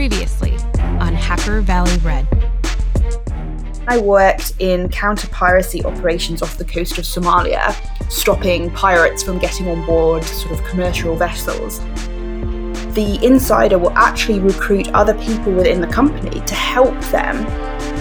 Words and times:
Previously 0.00 0.56
on 0.98 1.12
Hacker 1.12 1.60
Valley 1.60 1.94
Red. 1.98 2.26
I 3.86 3.98
worked 3.98 4.54
in 4.58 4.88
counter 4.88 5.28
piracy 5.28 5.84
operations 5.84 6.40
off 6.40 6.56
the 6.56 6.64
coast 6.64 6.96
of 6.96 7.04
Somalia, 7.04 7.74
stopping 8.10 8.70
pirates 8.70 9.22
from 9.22 9.38
getting 9.38 9.68
on 9.68 9.84
board 9.84 10.24
sort 10.24 10.58
of 10.58 10.64
commercial 10.64 11.16
vessels. 11.16 11.80
The 12.94 13.18
insider 13.22 13.78
will 13.78 13.90
actually 13.90 14.38
recruit 14.38 14.88
other 14.94 15.12
people 15.18 15.52
within 15.52 15.82
the 15.82 15.86
company 15.88 16.40
to 16.46 16.54
help 16.54 16.98
them 17.10 17.44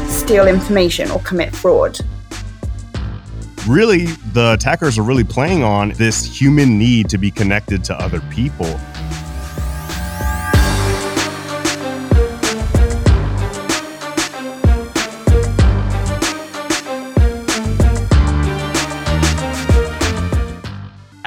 steal 0.07 0.47
information 0.47 1.11
or 1.11 1.19
commit 1.23 1.53
fraud. 1.53 1.99
Really, 3.67 4.05
the 4.05 4.53
attackers 4.53 4.97
are 4.97 5.03
really 5.03 5.25
playing 5.25 5.63
on 5.63 5.89
this 5.97 6.23
human 6.23 6.77
need 6.77 7.09
to 7.09 7.17
be 7.17 7.29
connected 7.29 7.83
to 7.83 8.01
other 8.01 8.21
people. 8.31 8.79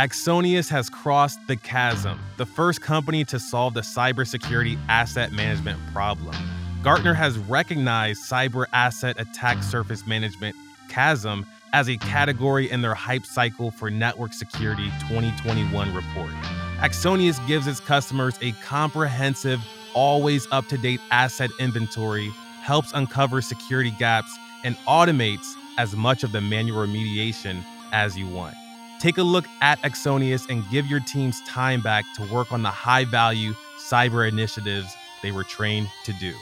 Axonius 0.02 0.68
has 0.68 0.90
crossed 0.90 1.38
the 1.46 1.54
chasm, 1.54 2.18
the 2.36 2.44
first 2.44 2.80
company 2.80 3.24
to 3.24 3.38
solve 3.38 3.72
the 3.72 3.82
cybersecurity 3.82 4.76
asset 4.88 5.30
management 5.30 5.78
problem. 5.92 6.34
Gartner 6.82 7.14
has 7.14 7.38
recognized 7.38 8.28
cyber 8.28 8.66
asset 8.72 9.20
attack 9.20 9.62
surface 9.62 10.04
management 10.04 10.56
CAASM 10.88 11.46
as 11.72 11.88
a 11.88 11.96
category 11.98 12.68
in 12.68 12.82
their 12.82 12.94
hype 12.94 13.24
cycle 13.24 13.70
for 13.70 13.90
network 13.90 14.32
security 14.32 14.86
2021 15.08 15.94
report. 15.94 16.32
Axonius 16.80 17.38
gives 17.46 17.68
its 17.68 17.78
customers 17.78 18.36
a 18.42 18.50
comprehensive, 18.54 19.60
always 19.94 20.48
up 20.50 20.66
to 20.66 20.76
date 20.78 20.98
asset 21.12 21.50
inventory, 21.60 22.26
helps 22.60 22.90
uncover 22.92 23.40
security 23.40 23.92
gaps, 24.00 24.36
and 24.64 24.74
automates 24.78 25.54
as 25.78 25.94
much 25.94 26.24
of 26.24 26.32
the 26.32 26.40
manual 26.40 26.84
remediation 26.84 27.64
as 27.92 28.18
you 28.18 28.26
want. 28.26 28.56
Take 29.02 29.18
a 29.18 29.24
look 29.24 29.46
at 29.60 29.82
Axonius 29.82 30.48
and 30.48 30.62
give 30.70 30.86
your 30.86 31.00
teams 31.00 31.40
time 31.40 31.80
back 31.80 32.04
to 32.14 32.32
work 32.32 32.52
on 32.52 32.62
the 32.62 32.70
high 32.70 33.04
value 33.04 33.52
cyber 33.76 34.28
initiatives 34.28 34.94
they 35.24 35.32
were 35.32 35.42
trained 35.42 35.88
to 36.04 36.12
do. 36.12 36.32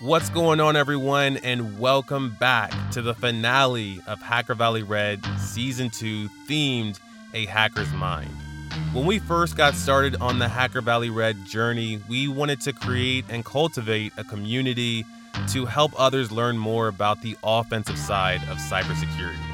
What's 0.00 0.28
going 0.28 0.58
on, 0.58 0.74
everyone, 0.74 1.36
and 1.36 1.78
welcome 1.78 2.34
back 2.40 2.72
to 2.90 3.00
the 3.00 3.14
finale 3.14 4.00
of 4.08 4.20
Hacker 4.20 4.56
Valley 4.56 4.82
Red 4.82 5.24
Season 5.38 5.88
2 5.88 6.28
themed 6.48 6.98
A 7.32 7.46
Hacker's 7.46 7.92
Mind. 7.92 8.34
When 8.92 9.06
we 9.06 9.20
first 9.20 9.56
got 9.56 9.76
started 9.76 10.16
on 10.16 10.40
the 10.40 10.48
Hacker 10.48 10.80
Valley 10.80 11.10
Red 11.10 11.44
journey, 11.44 12.02
we 12.08 12.26
wanted 12.26 12.60
to 12.62 12.72
create 12.72 13.24
and 13.28 13.44
cultivate 13.44 14.12
a 14.16 14.24
community 14.24 15.06
to 15.50 15.64
help 15.64 15.92
others 15.96 16.32
learn 16.32 16.58
more 16.58 16.88
about 16.88 17.22
the 17.22 17.36
offensive 17.44 17.98
side 17.98 18.40
of 18.48 18.58
cybersecurity. 18.58 19.53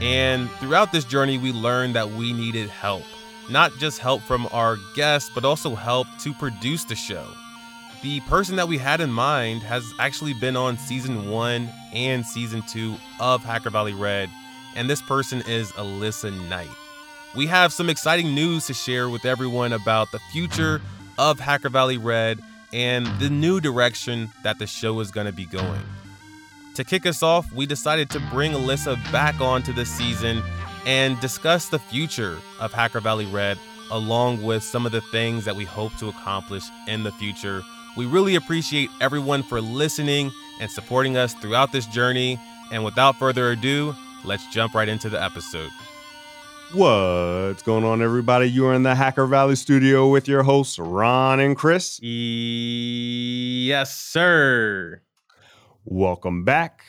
And 0.00 0.50
throughout 0.52 0.92
this 0.92 1.04
journey, 1.04 1.38
we 1.38 1.52
learned 1.52 1.94
that 1.94 2.10
we 2.10 2.32
needed 2.32 2.68
help. 2.68 3.04
Not 3.50 3.72
just 3.78 3.98
help 3.98 4.22
from 4.22 4.48
our 4.52 4.76
guests, 4.94 5.30
but 5.34 5.44
also 5.44 5.74
help 5.74 6.06
to 6.20 6.32
produce 6.34 6.84
the 6.84 6.94
show. 6.94 7.26
The 8.02 8.20
person 8.20 8.56
that 8.56 8.68
we 8.68 8.76
had 8.76 9.00
in 9.00 9.10
mind 9.10 9.62
has 9.62 9.84
actually 9.98 10.34
been 10.34 10.56
on 10.56 10.76
season 10.76 11.30
one 11.30 11.70
and 11.94 12.24
season 12.24 12.62
two 12.68 12.96
of 13.18 13.42
Hacker 13.42 13.70
Valley 13.70 13.94
Red, 13.94 14.28
and 14.76 14.90
this 14.90 15.00
person 15.00 15.42
is 15.46 15.72
Alissa 15.72 16.30
Knight. 16.48 16.68
We 17.34 17.46
have 17.46 17.72
some 17.72 17.88
exciting 17.88 18.34
news 18.34 18.66
to 18.66 18.74
share 18.74 19.08
with 19.08 19.24
everyone 19.24 19.72
about 19.72 20.12
the 20.12 20.20
future 20.32 20.82
of 21.18 21.40
Hacker 21.40 21.70
Valley 21.70 21.96
Red 21.96 22.40
and 22.72 23.06
the 23.20 23.30
new 23.30 23.60
direction 23.60 24.30
that 24.42 24.58
the 24.58 24.66
show 24.66 25.00
is 25.00 25.10
going 25.10 25.26
to 25.26 25.32
be 25.32 25.46
going. 25.46 25.82
To 26.74 26.82
kick 26.82 27.06
us 27.06 27.22
off, 27.22 27.52
we 27.52 27.66
decided 27.66 28.10
to 28.10 28.20
bring 28.32 28.50
Alissa 28.50 28.96
back 29.12 29.40
onto 29.40 29.72
the 29.72 29.86
season 29.86 30.42
and 30.86 31.18
discuss 31.20 31.68
the 31.68 31.78
future 31.78 32.36
of 32.58 32.72
Hacker 32.72 32.98
Valley 32.98 33.26
Red, 33.26 33.58
along 33.92 34.42
with 34.42 34.64
some 34.64 34.84
of 34.84 34.90
the 34.90 35.00
things 35.00 35.44
that 35.44 35.54
we 35.54 35.64
hope 35.64 35.94
to 35.98 36.08
accomplish 36.08 36.64
in 36.88 37.04
the 37.04 37.12
future. 37.12 37.62
We 37.96 38.06
really 38.06 38.34
appreciate 38.34 38.90
everyone 39.00 39.44
for 39.44 39.60
listening 39.60 40.32
and 40.60 40.68
supporting 40.68 41.16
us 41.16 41.32
throughout 41.34 41.70
this 41.70 41.86
journey. 41.86 42.40
And 42.72 42.84
without 42.84 43.20
further 43.20 43.52
ado, 43.52 43.94
let's 44.24 44.44
jump 44.52 44.74
right 44.74 44.88
into 44.88 45.08
the 45.08 45.22
episode. 45.22 45.70
What's 46.72 47.62
going 47.62 47.84
on, 47.84 48.02
everybody? 48.02 48.50
You 48.50 48.66
are 48.66 48.74
in 48.74 48.82
the 48.82 48.96
Hacker 48.96 49.26
Valley 49.26 49.54
studio 49.54 50.08
with 50.08 50.26
your 50.26 50.42
hosts, 50.42 50.80
Ron 50.80 51.38
and 51.38 51.56
Chris. 51.56 52.00
Yes, 52.02 53.94
sir. 53.96 55.03
Welcome 55.86 56.44
back 56.44 56.82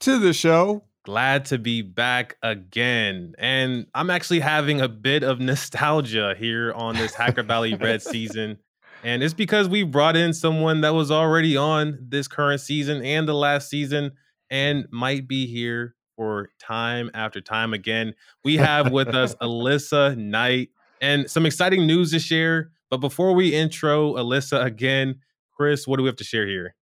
to 0.00 0.18
the 0.18 0.34
show. 0.34 0.84
Glad 1.06 1.46
to 1.46 1.58
be 1.58 1.80
back 1.80 2.36
again. 2.42 3.34
And 3.38 3.86
I'm 3.94 4.10
actually 4.10 4.40
having 4.40 4.82
a 4.82 4.88
bit 4.88 5.22
of 5.22 5.40
nostalgia 5.40 6.34
here 6.36 6.74
on 6.74 6.96
this 6.96 7.14
Hacker 7.14 7.42
Valley 7.42 7.74
Red 7.76 8.02
season. 8.02 8.58
And 9.04 9.22
it's 9.22 9.32
because 9.32 9.70
we 9.70 9.84
brought 9.84 10.16
in 10.16 10.34
someone 10.34 10.82
that 10.82 10.92
was 10.92 11.10
already 11.10 11.56
on 11.56 11.98
this 11.98 12.28
current 12.28 12.60
season 12.60 13.02
and 13.02 13.26
the 13.26 13.32
last 13.32 13.70
season 13.70 14.12
and 14.50 14.86
might 14.90 15.26
be 15.26 15.46
here 15.46 15.94
for 16.14 16.50
time 16.60 17.10
after 17.14 17.40
time 17.40 17.72
again. 17.72 18.14
We 18.44 18.58
have 18.58 18.92
with 18.92 19.14
us 19.14 19.34
Alissa 19.40 20.14
Knight 20.14 20.68
and 21.00 21.30
some 21.30 21.46
exciting 21.46 21.86
news 21.86 22.10
to 22.10 22.18
share. 22.18 22.70
But 22.90 22.98
before 22.98 23.32
we 23.32 23.54
intro 23.54 24.12
Alissa 24.12 24.62
again, 24.62 25.20
Chris, 25.56 25.88
what 25.88 25.96
do 25.96 26.02
we 26.02 26.08
have 26.08 26.16
to 26.16 26.24
share 26.24 26.46
here? 26.46 26.74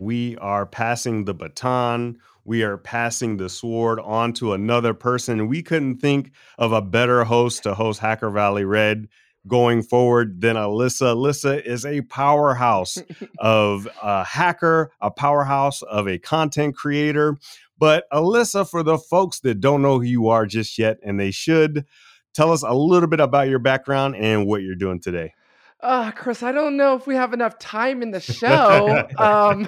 We 0.00 0.38
are 0.38 0.64
passing 0.64 1.26
the 1.26 1.34
baton. 1.34 2.18
We 2.46 2.62
are 2.62 2.78
passing 2.78 3.36
the 3.36 3.50
sword 3.50 4.00
on 4.00 4.32
to 4.34 4.54
another 4.54 4.94
person. 4.94 5.46
We 5.46 5.62
couldn't 5.62 5.98
think 5.98 6.32
of 6.56 6.72
a 6.72 6.80
better 6.80 7.22
host 7.22 7.64
to 7.64 7.74
host 7.74 8.00
Hacker 8.00 8.30
Valley 8.30 8.64
Red 8.64 9.08
going 9.46 9.82
forward 9.82 10.40
than 10.40 10.56
Alissa. 10.56 11.14
Alissa 11.14 11.62
is 11.62 11.84
a 11.84 12.00
powerhouse 12.00 12.96
of 13.38 13.86
a 14.02 14.24
hacker, 14.24 14.90
a 15.02 15.10
powerhouse 15.10 15.82
of 15.82 16.08
a 16.08 16.18
content 16.18 16.74
creator. 16.74 17.36
But 17.78 18.04
Alissa, 18.10 18.68
for 18.68 18.82
the 18.82 18.96
folks 18.96 19.40
that 19.40 19.60
don't 19.60 19.82
know 19.82 19.98
who 19.98 20.06
you 20.06 20.28
are 20.28 20.46
just 20.46 20.78
yet, 20.78 20.96
and 21.04 21.20
they 21.20 21.30
should, 21.30 21.84
tell 22.32 22.52
us 22.52 22.62
a 22.62 22.72
little 22.72 23.08
bit 23.08 23.20
about 23.20 23.48
your 23.48 23.58
background 23.58 24.16
and 24.16 24.46
what 24.46 24.62
you're 24.62 24.74
doing 24.76 25.00
today. 25.00 25.34
Uh, 25.82 26.10
Chris, 26.10 26.42
I 26.42 26.52
don't 26.52 26.76
know 26.76 26.94
if 26.94 27.06
we 27.06 27.14
have 27.14 27.32
enough 27.32 27.58
time 27.58 28.02
in 28.02 28.10
the 28.10 28.20
show. 28.20 29.06
um, 29.16 29.66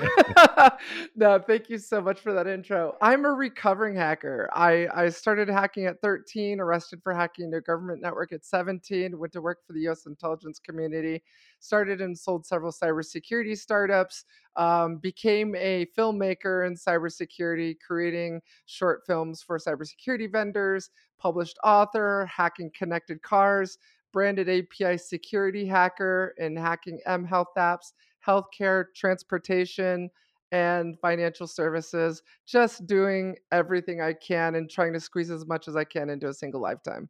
no, 1.16 1.38
thank 1.38 1.70
you 1.70 1.78
so 1.78 2.02
much 2.02 2.20
for 2.20 2.34
that 2.34 2.46
intro. 2.46 2.96
I'm 3.00 3.24
a 3.24 3.32
recovering 3.32 3.96
hacker. 3.96 4.50
I, 4.52 4.88
I 4.94 5.08
started 5.08 5.48
hacking 5.48 5.86
at 5.86 6.02
13, 6.02 6.60
arrested 6.60 7.00
for 7.02 7.14
hacking 7.14 7.46
into 7.46 7.58
a 7.58 7.60
government 7.62 8.02
network 8.02 8.32
at 8.32 8.44
17, 8.44 9.18
went 9.18 9.32
to 9.32 9.40
work 9.40 9.58
for 9.66 9.72
the 9.72 9.88
US 9.88 10.04
intelligence 10.04 10.58
community, 10.58 11.22
started 11.60 12.02
and 12.02 12.18
sold 12.18 12.44
several 12.44 12.72
cybersecurity 12.72 13.56
startups, 13.56 14.24
um, 14.56 14.98
became 14.98 15.54
a 15.56 15.86
filmmaker 15.96 16.66
in 16.66 16.74
cybersecurity, 16.74 17.76
creating 17.86 18.42
short 18.66 19.00
films 19.06 19.42
for 19.42 19.58
cybersecurity 19.58 20.30
vendors, 20.30 20.90
published 21.18 21.58
author, 21.64 22.26
hacking 22.26 22.70
connected 22.76 23.22
cars 23.22 23.78
branded 24.12 24.48
API 24.48 24.98
security 24.98 25.66
hacker 25.66 26.34
in 26.38 26.56
hacking 26.56 27.00
mHealth 27.06 27.54
apps, 27.56 27.92
healthcare, 28.26 28.86
transportation, 28.94 30.10
and 30.52 30.98
financial 31.00 31.46
services. 31.46 32.22
Just 32.46 32.86
doing 32.86 33.36
everything 33.50 34.00
I 34.00 34.12
can 34.12 34.54
and 34.54 34.70
trying 34.70 34.92
to 34.92 35.00
squeeze 35.00 35.30
as 35.30 35.46
much 35.46 35.66
as 35.66 35.76
I 35.76 35.84
can 35.84 36.10
into 36.10 36.28
a 36.28 36.34
single 36.34 36.60
lifetime. 36.60 37.08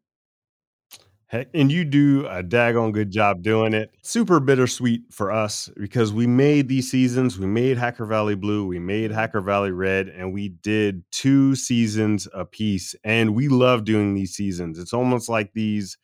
Heck, 1.33 1.49
and 1.55 1.73
you 1.73 1.87
do 1.87 2.27
a 2.27 2.43
daggone 2.43 2.93
good 2.93 3.11
job 3.11 3.43
doing 3.43 3.73
it. 3.73 3.91
Super 4.03 4.39
bittersweet 4.39 5.05
for 5.11 5.33
us 5.33 5.71
because 5.79 6.13
we 6.13 6.27
made 6.27 6.69
these 6.69 6.91
seasons. 6.91 7.39
We 7.39 7.47
made 7.47 7.79
Hacker 7.79 8.05
Valley 8.05 8.35
Blue, 8.35 8.67
we 8.67 8.79
made 8.79 9.11
Hacker 9.11 9.41
Valley 9.41 9.71
Red, 9.71 10.09
and 10.09 10.35
we 10.35 10.51
did 10.51 11.05
two 11.11 11.55
seasons 11.55 12.29
a 12.35 12.45
piece. 12.45 12.95
And 13.03 13.35
we 13.35 13.49
love 13.49 13.85
doing 13.85 14.13
these 14.13 14.35
seasons. 14.35 14.79
It's 14.79 14.93
almost 14.93 15.31
like 15.31 15.55
these 15.55 15.97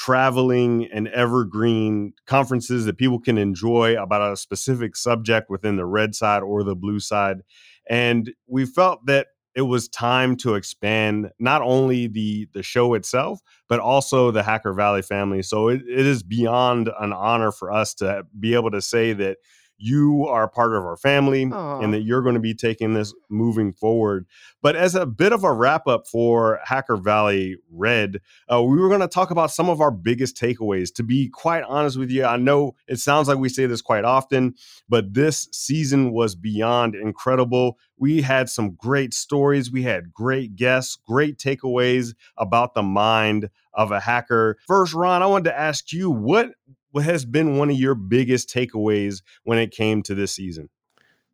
traveling 0.00 0.88
and 0.94 1.08
evergreen 1.08 2.14
conferences 2.26 2.86
that 2.86 2.96
people 2.96 3.20
can 3.20 3.36
enjoy 3.36 4.02
about 4.02 4.32
a 4.32 4.34
specific 4.34 4.96
subject 4.96 5.50
within 5.50 5.76
the 5.76 5.84
red 5.84 6.14
side 6.14 6.42
or 6.42 6.64
the 6.64 6.74
blue 6.74 6.98
side. 6.98 7.42
And 7.86 8.32
we 8.46 8.64
felt 8.64 9.04
that 9.04 9.26
it 9.54 9.62
was 9.62 9.88
time 9.88 10.36
to 10.36 10.54
expand 10.54 11.28
not 11.38 11.60
only 11.60 12.06
the 12.06 12.48
the 12.54 12.62
show 12.62 12.94
itself 12.94 13.40
but 13.68 13.80
also 13.80 14.30
the 14.30 14.44
hacker 14.44 14.72
valley 14.72 15.02
family 15.02 15.42
so 15.42 15.66
it, 15.66 15.82
it 15.88 16.06
is 16.06 16.22
beyond 16.22 16.88
an 17.00 17.12
honor 17.12 17.50
for 17.50 17.72
us 17.72 17.92
to 17.92 18.22
be 18.38 18.54
able 18.54 18.70
to 18.70 18.80
say 18.80 19.12
that 19.12 19.38
you 19.80 20.26
are 20.28 20.46
part 20.46 20.74
of 20.74 20.84
our 20.84 20.96
family 20.96 21.46
Aw. 21.50 21.80
and 21.80 21.94
that 21.94 22.02
you're 22.02 22.22
going 22.22 22.34
to 22.34 22.40
be 22.40 22.54
taking 22.54 22.92
this 22.92 23.14
moving 23.30 23.72
forward. 23.72 24.26
But 24.62 24.76
as 24.76 24.94
a 24.94 25.06
bit 25.06 25.32
of 25.32 25.42
a 25.42 25.52
wrap 25.52 25.86
up 25.86 26.06
for 26.06 26.60
Hacker 26.64 26.96
Valley 26.96 27.56
Red, 27.70 28.20
uh, 28.52 28.62
we 28.62 28.76
were 28.76 28.88
going 28.88 29.00
to 29.00 29.08
talk 29.08 29.30
about 29.30 29.50
some 29.50 29.70
of 29.70 29.80
our 29.80 29.90
biggest 29.90 30.36
takeaways. 30.36 30.92
To 30.94 31.02
be 31.02 31.28
quite 31.30 31.62
honest 31.62 31.98
with 31.98 32.10
you, 32.10 32.26
I 32.26 32.36
know 32.36 32.74
it 32.86 32.98
sounds 32.98 33.26
like 33.26 33.38
we 33.38 33.48
say 33.48 33.66
this 33.66 33.80
quite 33.80 34.04
often, 34.04 34.54
but 34.88 35.14
this 35.14 35.48
season 35.50 36.12
was 36.12 36.34
beyond 36.34 36.94
incredible. 36.94 37.78
We 37.96 38.20
had 38.22 38.50
some 38.50 38.74
great 38.74 39.14
stories, 39.14 39.72
we 39.72 39.82
had 39.82 40.12
great 40.12 40.56
guests, 40.56 40.96
great 41.06 41.38
takeaways 41.38 42.14
about 42.36 42.74
the 42.74 42.82
mind 42.82 43.48
of 43.72 43.92
a 43.92 44.00
hacker. 44.00 44.58
First, 44.66 44.92
Ron, 44.92 45.22
I 45.22 45.26
wanted 45.26 45.50
to 45.50 45.58
ask 45.58 45.92
you 45.92 46.10
what 46.10 46.50
what 46.92 47.04
has 47.04 47.24
been 47.24 47.56
one 47.56 47.70
of 47.70 47.76
your 47.76 47.94
biggest 47.94 48.48
takeaways 48.48 49.22
when 49.44 49.58
it 49.58 49.70
came 49.70 50.02
to 50.04 50.14
this 50.14 50.32
season? 50.32 50.68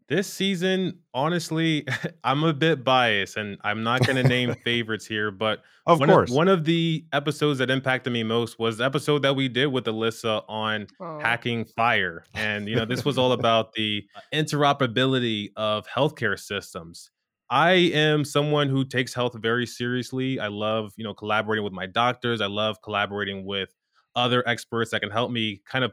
This 0.08 0.32
season, 0.32 1.00
honestly, 1.12 1.84
I'm 2.24 2.44
a 2.44 2.52
bit 2.52 2.84
biased 2.84 3.36
and 3.36 3.58
I'm 3.64 3.82
not 3.82 4.06
going 4.06 4.22
to 4.22 4.28
name 4.28 4.54
favorites 4.64 5.04
here, 5.04 5.32
but 5.32 5.62
Of 5.84 5.98
one 5.98 6.08
course. 6.08 6.30
Of, 6.30 6.36
one 6.36 6.46
of 6.46 6.64
the 6.64 7.04
episodes 7.12 7.58
that 7.58 7.70
impacted 7.70 8.12
me 8.12 8.22
most 8.22 8.56
was 8.58 8.78
the 8.78 8.84
episode 8.84 9.22
that 9.22 9.34
we 9.34 9.48
did 9.48 9.66
with 9.66 9.86
Alissa 9.86 10.44
on 10.48 10.86
Aw. 11.00 11.18
hacking 11.18 11.64
FHIR. 11.64 12.20
And, 12.34 12.68
you 12.68 12.76
know, 12.76 12.84
this 12.84 13.04
was 13.04 13.18
all 13.18 13.32
about 13.40 13.72
the 13.72 14.04
uh, 14.14 14.20
interoperability 14.32 15.48
of 15.56 15.88
healthcare 15.88 16.38
systems. 16.38 17.10
I 17.50 17.72
am 17.72 18.24
someone 18.24 18.68
who 18.68 18.84
takes 18.84 19.14
health 19.14 19.34
very 19.34 19.66
seriously. 19.66 20.38
I 20.38 20.48
love, 20.48 20.92
you 20.96 21.04
know, 21.04 21.14
collaborating 21.14 21.64
with 21.64 21.72
my 21.72 21.86
doctors. 21.86 22.40
I 22.40 22.46
love 22.46 22.80
collaborating 22.82 23.44
with 23.44 23.72
other 24.16 24.46
experts 24.48 24.90
that 24.90 25.00
can 25.00 25.10
help 25.10 25.30
me 25.30 25.62
kind 25.70 25.84
of 25.84 25.92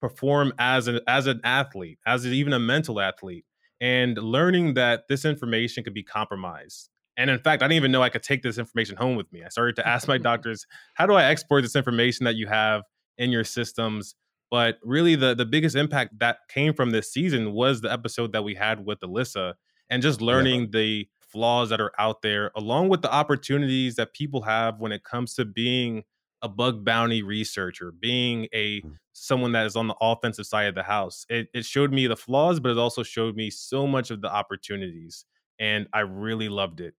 perform 0.00 0.52
as 0.58 0.88
an 0.88 1.00
as 1.06 1.26
an 1.26 1.40
athlete, 1.44 1.98
as 2.06 2.26
even 2.26 2.52
a 2.52 2.58
mental 2.58 3.00
athlete, 3.00 3.44
and 3.80 4.16
learning 4.18 4.74
that 4.74 5.04
this 5.08 5.24
information 5.24 5.84
could 5.84 5.94
be 5.94 6.02
compromised. 6.02 6.88
And 7.16 7.30
in 7.30 7.38
fact, 7.40 7.62
I 7.62 7.66
didn't 7.66 7.76
even 7.76 7.90
know 7.90 8.02
I 8.02 8.10
could 8.10 8.22
take 8.22 8.42
this 8.42 8.58
information 8.58 8.96
home 8.96 9.16
with 9.16 9.30
me. 9.32 9.42
I 9.44 9.48
started 9.48 9.76
to 9.76 9.86
ask 9.86 10.06
my 10.06 10.18
doctors, 10.30 10.66
how 10.94 11.06
do 11.06 11.14
I 11.14 11.24
export 11.24 11.64
this 11.64 11.74
information 11.76 12.24
that 12.24 12.36
you 12.36 12.46
have 12.46 12.82
in 13.18 13.30
your 13.30 13.44
systems? 13.44 14.14
But 14.50 14.78
really, 14.82 15.16
the 15.16 15.34
the 15.34 15.44
biggest 15.44 15.76
impact 15.76 16.18
that 16.20 16.38
came 16.48 16.72
from 16.72 16.90
this 16.90 17.12
season 17.12 17.52
was 17.52 17.80
the 17.80 17.92
episode 17.92 18.32
that 18.32 18.44
we 18.44 18.54
had 18.54 18.86
with 18.86 19.00
Alissa, 19.00 19.54
and 19.90 20.02
just 20.02 20.20
learning 20.22 20.70
the 20.70 21.08
flaws 21.20 21.68
that 21.68 21.80
are 21.80 21.92
out 21.98 22.22
there, 22.22 22.50
along 22.56 22.88
with 22.88 23.02
the 23.02 23.12
opportunities 23.12 23.96
that 23.96 24.14
people 24.14 24.42
have 24.42 24.78
when 24.78 24.92
it 24.92 25.04
comes 25.04 25.34
to 25.34 25.44
being 25.44 26.04
a 26.42 26.48
bug 26.48 26.84
bounty 26.84 27.22
researcher, 27.22 27.92
being 27.92 28.48
a 28.54 28.84
Mm. 28.84 28.98
someone 29.12 29.52
that 29.52 29.66
is 29.66 29.74
on 29.76 29.88
the 29.88 29.96
offensive 30.00 30.46
side 30.46 30.64
of 30.68 30.74
the 30.76 30.82
house. 30.84 31.26
It, 31.28 31.48
it 31.52 31.64
showed 31.64 31.92
me 31.92 32.06
the 32.06 32.16
flaws, 32.16 32.60
but 32.60 32.70
it 32.70 32.78
also 32.78 33.02
showed 33.02 33.34
me 33.36 33.50
so 33.50 33.86
much 33.86 34.10
of 34.10 34.20
the 34.20 34.32
opportunities, 34.32 35.24
and 35.58 35.88
I 35.92 36.00
really 36.00 36.48
loved 36.48 36.80
it. 36.80 36.94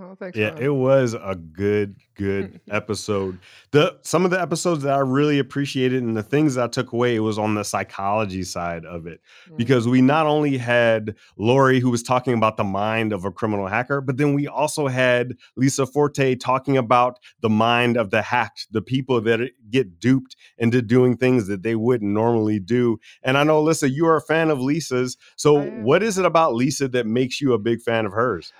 Oh, 0.00 0.14
thanks. 0.14 0.36
Yeah, 0.36 0.56
it 0.58 0.68
was 0.68 1.14
a 1.14 1.34
good, 1.34 1.96
good 2.14 2.60
episode. 2.70 3.38
The 3.70 3.98
some 4.02 4.24
of 4.24 4.30
the 4.30 4.40
episodes 4.40 4.82
that 4.82 4.94
I 4.94 4.98
really 4.98 5.38
appreciated 5.38 6.02
and 6.02 6.16
the 6.16 6.22
things 6.22 6.54
that 6.54 6.64
I 6.64 6.68
took 6.68 6.92
away, 6.92 7.16
it 7.16 7.20
was 7.20 7.38
on 7.38 7.54
the 7.54 7.64
psychology 7.64 8.42
side 8.42 8.84
of 8.84 9.06
it. 9.06 9.20
Mm. 9.50 9.56
Because 9.56 9.88
we 9.88 10.00
not 10.02 10.26
only 10.26 10.56
had 10.58 11.16
Lori 11.36 11.80
who 11.80 11.90
was 11.90 12.02
talking 12.02 12.34
about 12.34 12.56
the 12.56 12.64
mind 12.64 13.12
of 13.12 13.24
a 13.24 13.30
criminal 13.30 13.66
hacker, 13.66 14.00
but 14.00 14.16
then 14.16 14.34
we 14.34 14.46
also 14.46 14.88
had 14.88 15.36
Lisa 15.56 15.86
Forte 15.86 16.34
talking 16.36 16.76
about 16.76 17.18
the 17.40 17.50
mind 17.50 17.96
of 17.96 18.10
the 18.10 18.22
hacked, 18.22 18.68
the 18.70 18.82
people 18.82 19.20
that 19.22 19.40
get 19.70 19.98
duped 19.98 20.36
into 20.58 20.82
doing 20.82 21.16
things 21.16 21.46
that 21.46 21.62
they 21.62 21.74
wouldn't 21.74 22.12
normally 22.12 22.58
do. 22.58 22.98
And 23.22 23.38
I 23.38 23.44
know, 23.44 23.62
Lisa, 23.62 23.88
you 23.88 24.06
are 24.06 24.16
a 24.16 24.22
fan 24.22 24.50
of 24.50 24.60
Lisa's. 24.60 25.16
So 25.36 25.62
what 25.62 26.02
is 26.02 26.18
it 26.18 26.24
about 26.24 26.54
Lisa 26.54 26.88
that 26.88 27.06
makes 27.06 27.40
you 27.40 27.52
a 27.52 27.58
big 27.58 27.80
fan 27.80 28.06
of 28.06 28.12
hers? 28.12 28.52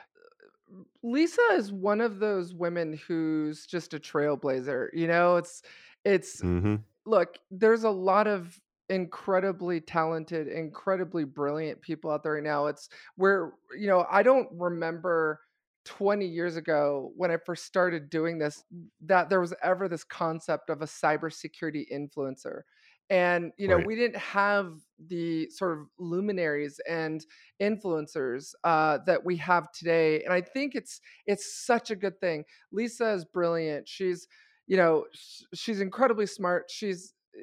Lisa 1.02 1.40
is 1.52 1.72
one 1.72 2.00
of 2.00 2.18
those 2.18 2.54
women 2.54 2.94
who's 2.94 3.66
just 3.66 3.94
a 3.94 4.00
trailblazer. 4.00 4.88
You 4.92 5.06
know, 5.06 5.36
it's 5.36 5.62
it's 6.04 6.42
hmm 6.42 6.84
look, 7.06 7.38
there's 7.50 7.84
a 7.84 7.90
lot 7.90 8.26
of 8.26 8.60
incredibly 8.90 9.80
talented, 9.80 10.48
incredibly 10.48 11.24
brilliant 11.24 11.82
people 11.82 12.10
out 12.10 12.22
there 12.22 12.34
right 12.34 12.42
now. 12.42 12.66
It's 12.66 12.88
where, 13.16 13.54
you 13.76 13.86
know, 13.88 14.06
I 14.10 14.22
don't 14.22 14.48
remember 14.52 15.42
20 15.84 16.26
years 16.26 16.56
ago 16.56 17.12
when 17.16 17.30
I 17.30 17.38
first 17.38 17.64
started 17.66 18.10
doing 18.10 18.38
this 18.38 18.64
that 19.02 19.30
there 19.30 19.40
was 19.40 19.54
ever 19.62 19.88
this 19.88 20.04
concept 20.04 20.70
of 20.70 20.82
a 20.82 20.86
cybersecurity 20.86 21.90
influencer. 21.92 22.62
And, 23.10 23.52
you 23.56 23.68
know, 23.68 23.78
Right. 23.78 23.86
we 23.86 23.94
didn't 23.96 24.18
have 24.18 24.80
the 24.98 25.48
sort 25.50 25.78
of 25.78 25.86
luminaries 25.98 26.80
and 26.88 27.24
influencers 27.60 28.54
uh, 28.64 28.98
that 29.06 29.24
we 29.24 29.36
have 29.38 29.72
today. 29.72 30.22
And 30.24 30.32
I 30.32 30.40
think 30.42 30.74
it's 30.74 31.00
it's 31.26 31.64
such 31.64 31.90
a 31.90 31.96
good 31.96 32.20
thing. 32.20 32.44
Lisa 32.70 33.10
is 33.12 33.24
brilliant. 33.24 33.88
She's 33.88 34.26
you 34.66 34.76
know 34.76 35.06
sh- 35.12 35.42
she's 35.54 35.80
incredibly 35.80 36.26
smart 36.26 36.70
she's 36.70 37.14
eh, 37.34 37.40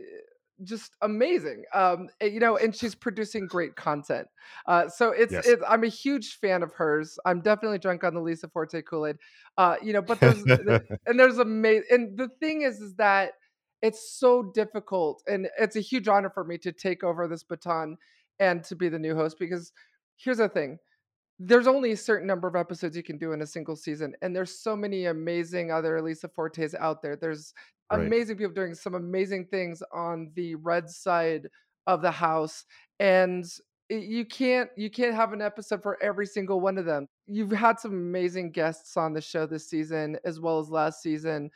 just 0.63 0.95
amazing 1.01 1.65
um 1.73 2.07
eh, 2.21 2.27
you 2.27 2.39
know 2.39 2.55
and 2.55 2.75
she's 2.75 2.95
producing 2.95 3.45
great 3.45 3.75
content 3.75 4.27
uh 4.67 4.87
so 4.87 5.11
it's 5.11 5.37
Yes. 5.37 5.43
it's 5.43 5.61
i'm 5.67 5.83
a 5.83 5.87
huge 5.87 6.35
fan 6.37 6.63
of 6.63 6.71
hers 6.73 7.19
i'm 7.25 7.41
definitely 7.41 7.77
drunk 7.77 8.03
on 8.05 8.13
the 8.13 8.21
lisa 8.21 8.47
forte 8.47 8.81
kool-aid 8.83 9.17
uh 9.57 9.75
you 9.81 9.91
know 9.91 10.01
but 10.01 10.21
there's 10.21 10.45
the- 10.55 10.79
and 11.05 11.19
there's 11.19 11.39
amazing 11.39 11.83
and 11.91 12.17
the 12.17 12.29
thing 12.39 12.61
is 12.61 12.79
is 12.79 12.95
that 12.95 13.33
it's 13.85 14.11
so 14.17 14.43
difficult 14.43 15.23
and 15.27 15.49
it's 15.59 15.75
a 15.75 15.81
huge 15.81 16.07
honor 16.07 16.29
for 16.29 16.43
me 16.43 16.57
to 16.57 16.71
take 16.71 17.03
over 17.03 17.27
this 17.27 17.43
baton 17.43 17.97
and 18.39 18.63
to 18.63 18.75
be 18.75 18.89
the 18.89 18.99
new 18.99 19.15
host 19.15 19.37
because 19.39 19.71
here's 20.17 20.37
the 20.37 20.49
thing 20.49 20.79
there's 21.39 21.67
only 21.67 21.91
a 21.91 21.97
certain 21.97 22.27
number 22.27 22.47
of 22.47 22.55
episodes 22.55 22.95
you 22.95 23.03
can 23.03 23.17
do 23.17 23.33
in 23.33 23.41
a 23.41 23.47
single 23.47 23.75
season 23.75 24.15
and 24.21 24.35
there's 24.35 24.57
so 24.57 24.75
many 24.75 25.05
amazing 25.05 25.71
other 25.71 26.01
lisa 26.01 26.29
fortes 26.29 26.73
out 26.75 27.01
there. 27.01 27.15
There's 27.15 27.53
Right. 27.91 28.01
amazing 28.07 28.37
people 28.37 28.53
doing 28.53 28.73
some 28.75 28.95
amazing 28.95 29.47
things 29.47 29.83
on 29.93 30.31
the 30.35 30.55
red 30.55 30.89
side 30.89 31.47
of 31.87 32.01
the 32.01 32.11
house 32.11 32.65
and 32.99 33.45
you 33.89 34.25
can't 34.25 34.69
you 34.77 34.89
can't 34.89 35.13
have 35.13 35.33
an 35.33 35.41
episode 35.41 35.83
for 35.83 36.01
every 36.01 36.25
single 36.25 36.59
one 36.61 36.77
of 36.79 36.85
them. 36.85 37.07
You've 37.27 37.51
had 37.51 37.79
some 37.79 37.91
amazing 37.93 38.51
guests 38.51 38.97
on 38.97 39.13
the 39.13 39.21
show 39.21 39.45
this 39.45 39.69
season 39.69 40.17
as 40.25 40.39
well 40.39 40.59
as 40.59 40.69
last 40.71 41.03
season. 41.03 41.51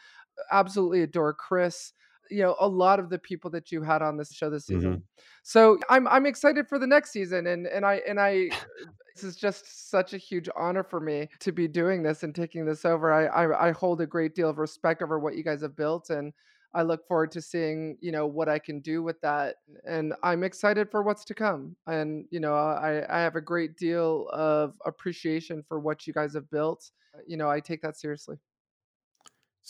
Absolutely 0.51 1.01
adore 1.03 1.33
chris 1.33 1.93
you 2.29 2.41
know 2.41 2.55
a 2.59 2.67
lot 2.67 2.99
of 2.99 3.09
the 3.09 3.19
people 3.19 3.49
that 3.49 3.71
you 3.71 3.81
had 3.81 4.01
on 4.01 4.17
this 4.17 4.33
show 4.33 4.49
this 4.49 4.65
season 4.65 4.97
Mhm. 4.97 5.03
so 5.43 5.79
i'm 5.89 6.07
i'm 6.07 6.25
excited 6.25 6.67
for 6.67 6.79
the 6.79 6.87
next 6.87 7.11
season 7.11 7.47
and 7.47 7.67
and 7.67 7.85
i 7.85 7.95
and 8.07 8.19
i 8.19 8.49
this 9.15 9.23
is 9.23 9.35
just 9.35 9.89
such 9.89 10.13
a 10.13 10.17
huge 10.17 10.47
honor 10.55 10.83
for 10.83 10.99
me 10.99 11.27
to 11.39 11.51
be 11.51 11.67
doing 11.67 12.03
this 12.03 12.23
and 12.23 12.33
taking 12.33 12.65
this 12.65 12.85
over. 12.85 13.11
I, 13.11 13.25
I 13.25 13.67
I 13.67 13.71
hold 13.71 13.99
a 13.99 14.05
great 14.07 14.33
deal 14.33 14.49
of 14.49 14.59
respect 14.59 15.01
over 15.01 15.19
what 15.19 15.35
you 15.35 15.43
guys 15.43 15.61
have 15.61 15.75
built, 15.75 16.09
and 16.09 16.31
I 16.73 16.83
look 16.83 17.05
forward 17.05 17.31
to 17.31 17.41
seeing 17.41 17.97
you 17.99 18.11
know 18.13 18.27
what 18.27 18.47
I 18.47 18.59
can 18.59 18.79
do 18.79 19.03
with 19.03 19.19
that. 19.21 19.57
And 19.85 20.13
I'm 20.23 20.43
excited 20.43 20.89
for 20.89 21.03
what's 21.03 21.25
to 21.25 21.33
come. 21.33 21.75
And 21.87 22.27
you 22.31 22.39
know 22.39 22.53
I 22.53 23.03
I 23.09 23.19
have 23.19 23.35
a 23.35 23.41
great 23.41 23.75
deal 23.75 24.29
of 24.31 24.79
appreciation 24.85 25.63
for 25.67 25.79
what 25.81 26.07
you 26.07 26.13
guys 26.13 26.33
have 26.35 26.49
built. 26.49 26.89
You 27.27 27.35
know 27.35 27.49
I 27.49 27.59
take 27.59 27.81
that 27.81 27.97
seriously. 27.97 28.37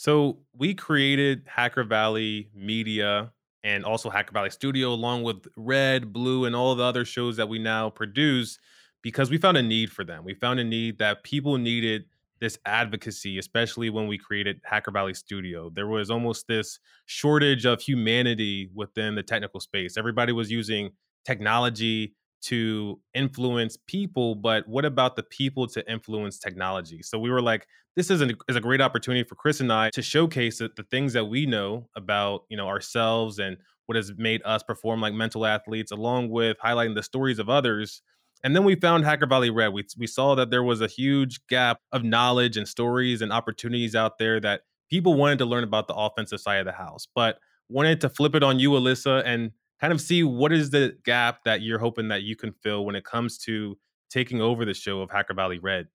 So 0.00 0.38
we 0.56 0.72
created 0.72 1.42
Hacker 1.46 1.84
Valley 1.84 2.48
Media 2.54 3.32
and 3.62 3.84
also 3.84 4.08
Hacker 4.08 4.32
Valley 4.32 4.48
Studio, 4.48 4.94
along 4.94 5.24
with 5.24 5.46
Red, 5.58 6.10
Blue, 6.10 6.46
and 6.46 6.56
all 6.56 6.74
the 6.74 6.82
other 6.82 7.04
shows 7.04 7.36
that 7.36 7.50
we 7.50 7.58
now 7.58 7.90
produce, 7.90 8.58
because 9.02 9.28
we 9.28 9.36
found 9.36 9.58
a 9.58 9.62
need 9.62 9.92
for 9.92 10.02
them. 10.02 10.24
We 10.24 10.32
found 10.32 10.58
a 10.58 10.64
need 10.64 11.00
that 11.00 11.22
people 11.22 11.58
needed 11.58 12.06
this 12.40 12.58
advocacy, 12.64 13.36
especially 13.36 13.90
when 13.90 14.06
we 14.06 14.16
created 14.16 14.62
Hacker 14.64 14.90
Valley 14.90 15.12
Studio. 15.12 15.68
There 15.68 15.88
was 15.88 16.10
almost 16.10 16.48
this 16.48 16.78
shortage 17.04 17.66
of 17.66 17.82
humanity 17.82 18.70
within 18.74 19.16
the 19.16 19.22
technical 19.22 19.60
space. 19.60 19.98
Everybody 19.98 20.32
was 20.32 20.50
using 20.50 20.92
technology 21.26 22.14
to 22.42 23.00
influence 23.14 23.76
people, 23.86 24.34
but 24.34 24.66
what 24.68 24.84
about 24.84 25.16
the 25.16 25.22
people 25.22 25.66
to 25.68 25.90
influence 25.90 26.38
technology? 26.38 27.02
So 27.02 27.18
we 27.18 27.30
were 27.30 27.42
like, 27.42 27.66
this 27.96 28.10
is, 28.10 28.20
an, 28.20 28.36
is 28.48 28.56
a 28.56 28.60
great 28.60 28.80
opportunity 28.80 29.24
for 29.28 29.34
Chris 29.34 29.60
and 29.60 29.72
I 29.72 29.90
to 29.90 30.02
showcase 30.02 30.58
the, 30.58 30.70
the 30.76 30.84
things 30.84 31.12
that 31.12 31.26
we 31.26 31.46
know 31.46 31.88
about, 31.96 32.44
you 32.48 32.56
know, 32.56 32.68
ourselves 32.68 33.38
and 33.38 33.56
what 33.86 33.96
has 33.96 34.12
made 34.16 34.40
us 34.44 34.62
perform 34.62 35.00
like 35.00 35.12
mental 35.12 35.44
athletes, 35.44 35.90
along 35.90 36.30
with 36.30 36.56
highlighting 36.64 36.94
the 36.94 37.02
stories 37.02 37.38
of 37.38 37.48
others. 37.48 38.02
And 38.42 38.54
then 38.54 38.64
we 38.64 38.74
found 38.74 39.04
Hacker 39.04 39.26
Valley 39.26 39.50
Red. 39.50 39.72
We, 39.72 39.84
we 39.98 40.06
saw 40.06 40.34
that 40.36 40.50
there 40.50 40.62
was 40.62 40.80
a 40.80 40.86
huge 40.86 41.40
gap 41.48 41.78
of 41.92 42.04
knowledge 42.04 42.56
and 42.56 42.66
stories 42.66 43.20
and 43.20 43.32
opportunities 43.32 43.94
out 43.94 44.18
there 44.18 44.40
that 44.40 44.62
people 44.88 45.14
wanted 45.14 45.38
to 45.38 45.44
learn 45.44 45.64
about 45.64 45.88
the 45.88 45.94
offensive 45.94 46.40
side 46.40 46.58
of 46.58 46.66
the 46.66 46.72
house, 46.72 47.06
but 47.14 47.38
wanted 47.68 48.00
to 48.00 48.08
flip 48.08 48.34
it 48.34 48.42
on 48.42 48.58
you, 48.58 48.70
Alissa, 48.70 49.22
and 49.24 49.52
kind 49.80 49.92
of 49.92 50.00
see 50.00 50.22
what 50.22 50.52
is 50.52 50.70
the 50.70 50.96
gap 51.04 51.44
that 51.44 51.62
you're 51.62 51.78
hoping 51.78 52.08
that 52.08 52.22
you 52.22 52.36
can 52.36 52.52
fill 52.52 52.84
when 52.84 52.94
it 52.94 53.04
comes 53.04 53.38
to 53.38 53.78
taking 54.10 54.40
over 54.40 54.64
the 54.64 54.74
show 54.74 55.00
of 55.00 55.10
Hacker 55.10 55.34
Valley 55.34 55.58
Red. 55.58 55.88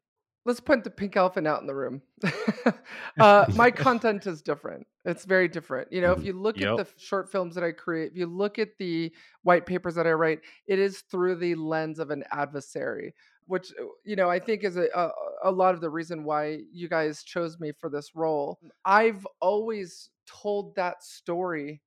let's 0.48 0.60
put 0.60 0.84
the 0.84 0.92
pink 0.92 1.18
elephant 1.18 1.48
out 1.48 1.60
in 1.62 1.66
the 1.68 1.74
room. 1.74 2.02
uh, 3.20 3.46
my 3.56 3.72
content 3.72 4.28
is 4.28 4.42
different. 4.44 4.86
It's 5.04 5.26
very 5.26 5.48
different. 5.48 5.92
You 5.92 6.02
know, 6.02 6.12
if 6.12 6.20
Mhm. 6.20 6.26
you 6.26 6.34
look 6.34 6.62
Yep. 6.62 6.70
at 6.70 6.76
the 6.78 6.88
short 7.02 7.32
films 7.32 7.56
that 7.56 7.64
I 7.64 7.72
create, 7.72 8.12
if 8.12 8.18
you 8.18 8.28
look 8.28 8.60
at 8.60 8.78
the 8.78 9.12
white 9.42 9.66
papers 9.66 9.96
that 9.96 10.06
I 10.06 10.12
write, 10.12 10.42
it 10.68 10.78
is 10.78 11.02
through 11.02 11.38
the 11.38 11.56
lens 11.56 11.98
of 11.98 12.12
an 12.12 12.24
adversary, 12.32 13.16
which 13.48 13.72
uh, 13.80 13.86
you 14.04 14.16
know 14.16 14.30
I 14.30 14.40
think 14.40 14.64
is 14.64 14.78
a, 14.78 14.88
a 14.96 15.10
a 15.44 15.52
lot 15.52 15.74
of 15.74 15.82
the 15.82 15.90
reason 15.90 16.24
why 16.24 16.60
you 16.72 16.90
guys 16.90 17.24
chose 17.24 17.60
me 17.60 17.72
for 17.72 17.90
this 17.90 18.16
role. 18.16 18.60
I've 18.86 19.26
always 19.42 20.10
told 20.28 20.76
that 20.76 21.04
story 21.04 21.82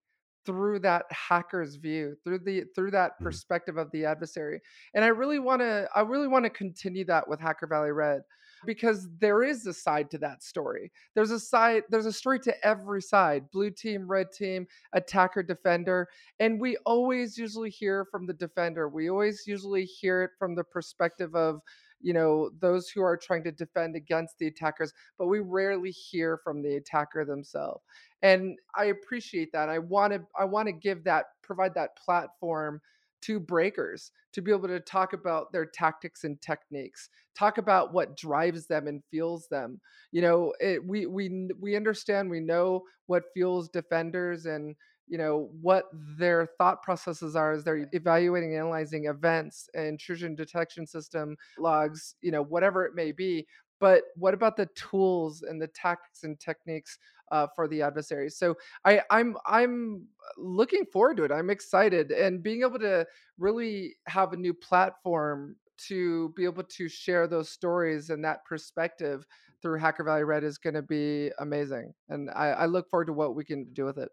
through 0.49 0.79
that 0.81 1.05
hacker's 1.13 1.77
view 1.77 2.17
through 2.25 2.39
the 2.39 2.65
through 2.75 2.91
that 2.91 3.13
Mhm. 3.21 3.23
perspective 3.23 3.77
of 3.77 3.91
the 3.93 4.05
adversary 4.07 4.61
and 4.95 5.05
i 5.05 5.09
really 5.09 5.39
want 5.39 5.61
to 5.61 5.89
i 5.95 6.01
really 6.01 6.29
want 6.29 6.45
to 6.45 6.51
continue 6.51 7.05
that 7.05 7.29
with 7.29 7.41
hacker 7.41 7.67
valley 7.67 7.93
red 7.93 8.23
because 8.67 9.09
there 9.19 9.43
is 9.45 9.67
a 9.67 9.73
side 9.75 10.11
to 10.11 10.19
that 10.19 10.43
story 10.43 10.91
there's 11.15 11.31
a 11.31 11.39
side 11.39 11.83
there's 11.91 12.07
a 12.07 12.13
story 12.13 12.41
to 12.41 12.67
every 12.67 13.03
side 13.03 13.51
blue 13.53 13.71
team 13.71 14.11
red 14.11 14.33
team 14.33 14.67
attacker 14.95 15.43
defender 15.43 16.09
and 16.41 16.61
we 16.61 16.77
always 16.87 17.39
usually 17.39 17.71
hear 17.71 18.07
from 18.11 18.27
the 18.27 18.35
defender 18.35 18.89
we 18.89 19.11
always 19.11 19.47
usually 19.47 19.85
hear 19.85 20.23
it 20.23 20.31
from 20.39 20.55
the 20.57 20.65
perspective 20.65 21.35
of 21.37 21.61
you 22.01 22.13
know 22.13 22.51
those 22.61 22.89
who 22.89 23.03
are 23.03 23.17
trying 23.17 23.45
to 23.45 23.53
defend 23.53 23.97
against 23.97 24.39
the 24.39 24.47
attackers 24.47 24.93
but 25.19 25.27
we 25.27 25.41
rarely 25.41 25.91
hear 25.91 26.39
from 26.39 26.63
the 26.63 26.77
attacker 26.77 27.25
themselves 27.25 27.83
and 28.23 28.57
i 28.77 28.87
appreciate 28.87 29.51
that 29.53 29.69
i 29.69 29.79
want 29.79 30.13
to 30.13 30.21
i 30.39 30.45
want 30.45 30.67
to 30.67 30.73
give 30.73 31.05
that 31.05 31.27
provide 31.43 31.75
that 31.75 31.97
platform 31.97 32.81
to 33.21 33.41
breakers 33.41 34.13
to 34.33 34.41
be 34.41 34.53
able 34.53 34.69
to 34.69 34.79
talk 34.79 35.13
about 35.13 35.51
their 35.53 35.67
tactics 35.67 36.25
and 36.25 36.41
techniques 36.41 37.09
talk 37.37 37.59
about 37.59 37.93
what 37.93 38.17
drives 38.17 38.67
them 38.67 38.87
and 38.87 39.03
fuels 39.11 39.49
them 39.51 39.81
you 40.13 40.23
know 40.23 40.53
it, 40.61 40.85
we 40.85 41.07
we 41.07 41.49
we 41.61 41.75
understand 41.75 42.31
we 42.31 42.41
know 42.41 42.83
what 43.07 43.25
fuels 43.35 43.69
defenders 43.69 44.47
and 44.47 44.77
you 45.09 45.19
know 45.19 45.49
what 45.61 45.85
their 45.93 46.47
thought 46.59 46.83
processes 46.83 47.35
are 47.35 47.53
as 47.53 47.65
they're 47.65 47.89
evaluating 47.93 48.51
and 48.51 48.59
analyzing 48.59 49.07
events 49.07 49.69
intrusion 49.75 50.35
detection 50.35 50.87
system 50.87 51.37
logs 51.59 52.15
you 52.21 52.31
know 52.31 52.43
whatever 52.43 52.85
it 52.85 52.95
may 52.95 53.13
be 53.13 53.47
but 53.81 54.03
what 54.17 54.35
about 54.35 54.57
the 54.57 54.69
tools 54.75 55.43
and 55.43 55.61
the 55.61 55.69
tactics 55.69 56.25
and 56.25 56.39
techniques 56.41 56.99
uh, 57.31 57.47
for 57.55 57.69
the 57.69 57.83
adversaries 57.83 58.37
so 58.37 58.55
I, 58.85 59.03
i'm 59.11 59.37
i'm 59.47 60.07
looking 60.37 60.85
forward 60.87 61.19
to 61.19 61.25
it 61.25 61.33
i'm 61.33 61.51
excited 61.51 62.11
and 62.11 62.43
being 62.43 62.63
able 62.63 62.79
to 62.79 63.07
really 63.39 63.97
have 64.07 64.33
a 64.33 64.37
new 64.37 64.55
platform 64.55 65.57
to 65.89 66.33
be 66.37 66.45
able 66.45 66.65
to 66.65 66.89
share 66.89 67.27
those 67.27 67.51
stories 67.51 68.11
and 68.11 68.25
that 68.25 68.45
perspective 68.45 69.25
through 69.61 69.79
hacker 69.79 70.05
valley 70.05 70.25
red 70.25 70.43
is 70.43 70.59
going 70.59 70.75
to 70.75 70.83
be 70.83 71.31
amazing 71.39 71.93
and 72.09 72.31
I, 72.31 72.49
I 72.49 72.67
look 72.67 72.89
forward 72.89 73.07
to 73.07 73.13
what 73.13 73.35
we 73.35 73.45
can 73.45 73.67
do 73.73 73.85
with 73.85 73.99
it 73.99 74.09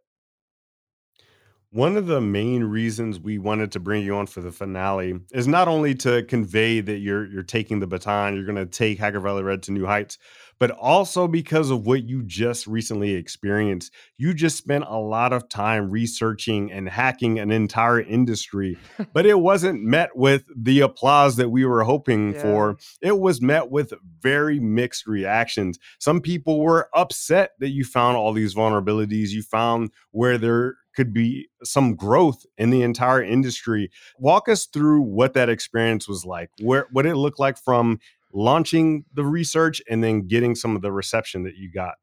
One 1.75 1.97
of 1.97 2.07
the 2.07 2.21
main 2.21 2.63
reasons 2.63 3.19
we 3.19 3.37
wanted 3.37 3.73
to 3.73 3.81
bring 3.81 4.01
you 4.05 4.15
on 4.15 4.27
for 4.27 4.39
the 4.39 4.49
finale 4.53 5.19
is 5.33 5.45
not 5.45 5.67
only 5.67 5.93
to 5.95 6.23
convey 6.23 6.79
that 6.79 6.99
you're 6.99 7.25
you're 7.25 7.43
taking 7.43 7.81
the 7.81 7.85
baton, 7.85 8.33
you're 8.33 8.45
going 8.45 8.55
to 8.55 8.65
take 8.65 8.97
Hacker 8.97 9.19
Valley 9.19 9.43
Red 9.43 9.61
to 9.63 9.73
new 9.73 9.85
heights, 9.85 10.17
but 10.57 10.71
also 10.71 11.27
because 11.27 11.71
of 11.71 11.85
what 11.85 12.05
you 12.05 12.23
just 12.23 12.65
recently 12.65 13.15
experienced. 13.15 13.91
You 14.17 14.33
just 14.33 14.55
spent 14.57 14.85
a 14.87 14.97
lot 14.97 15.33
of 15.33 15.49
time 15.49 15.91
researching 15.91 16.71
and 16.71 16.87
hacking 16.87 17.39
an 17.39 17.51
entire 17.51 17.99
industry, 17.99 18.77
but 19.13 19.25
it 19.25 19.41
wasn't 19.41 19.83
met 19.83 20.15
with 20.15 20.45
the 20.55 20.79
applause 20.79 21.35
that 21.35 21.49
we 21.49 21.65
were 21.65 21.83
hoping 21.83 22.35
Yeah. 22.35 22.41
for. 22.41 22.77
It 23.01 23.19
was 23.19 23.41
met 23.41 23.69
with 23.69 23.91
very 24.21 24.61
mixed 24.61 25.07
reactions. 25.07 25.77
Some 25.99 26.21
people 26.21 26.61
were 26.61 26.87
upset 26.93 27.51
that 27.59 27.71
you 27.71 27.83
found 27.83 28.15
all 28.15 28.31
these 28.31 28.55
vulnerabilities, 28.55 29.31
you 29.31 29.41
found 29.43 29.91
where 30.11 30.37
there 30.37 30.77
could 30.95 31.13
be 31.13 31.47
some 31.63 31.95
growth 31.95 32.45
in 32.57 32.69
the 32.69 32.81
entire 32.81 33.21
industry. 33.21 33.91
Walk 34.17 34.49
us 34.49 34.65
through 34.65 35.01
what 35.01 35.33
that 35.33 35.49
experience 35.49 36.07
was 36.07 36.25
like, 36.25 36.49
where 36.61 36.87
what 36.91 37.05
it 37.05 37.15
looked 37.15 37.39
like 37.39 37.57
from 37.57 37.99
launching 38.33 39.05
the 39.13 39.23
research 39.23 39.81
and 39.89 40.03
then 40.03 40.27
getting 40.27 40.55
some 40.55 40.75
of 40.75 40.81
the 40.81 40.91
reception 40.91 41.43
that 41.43 41.55
you 41.55 41.71
got. 41.71 41.95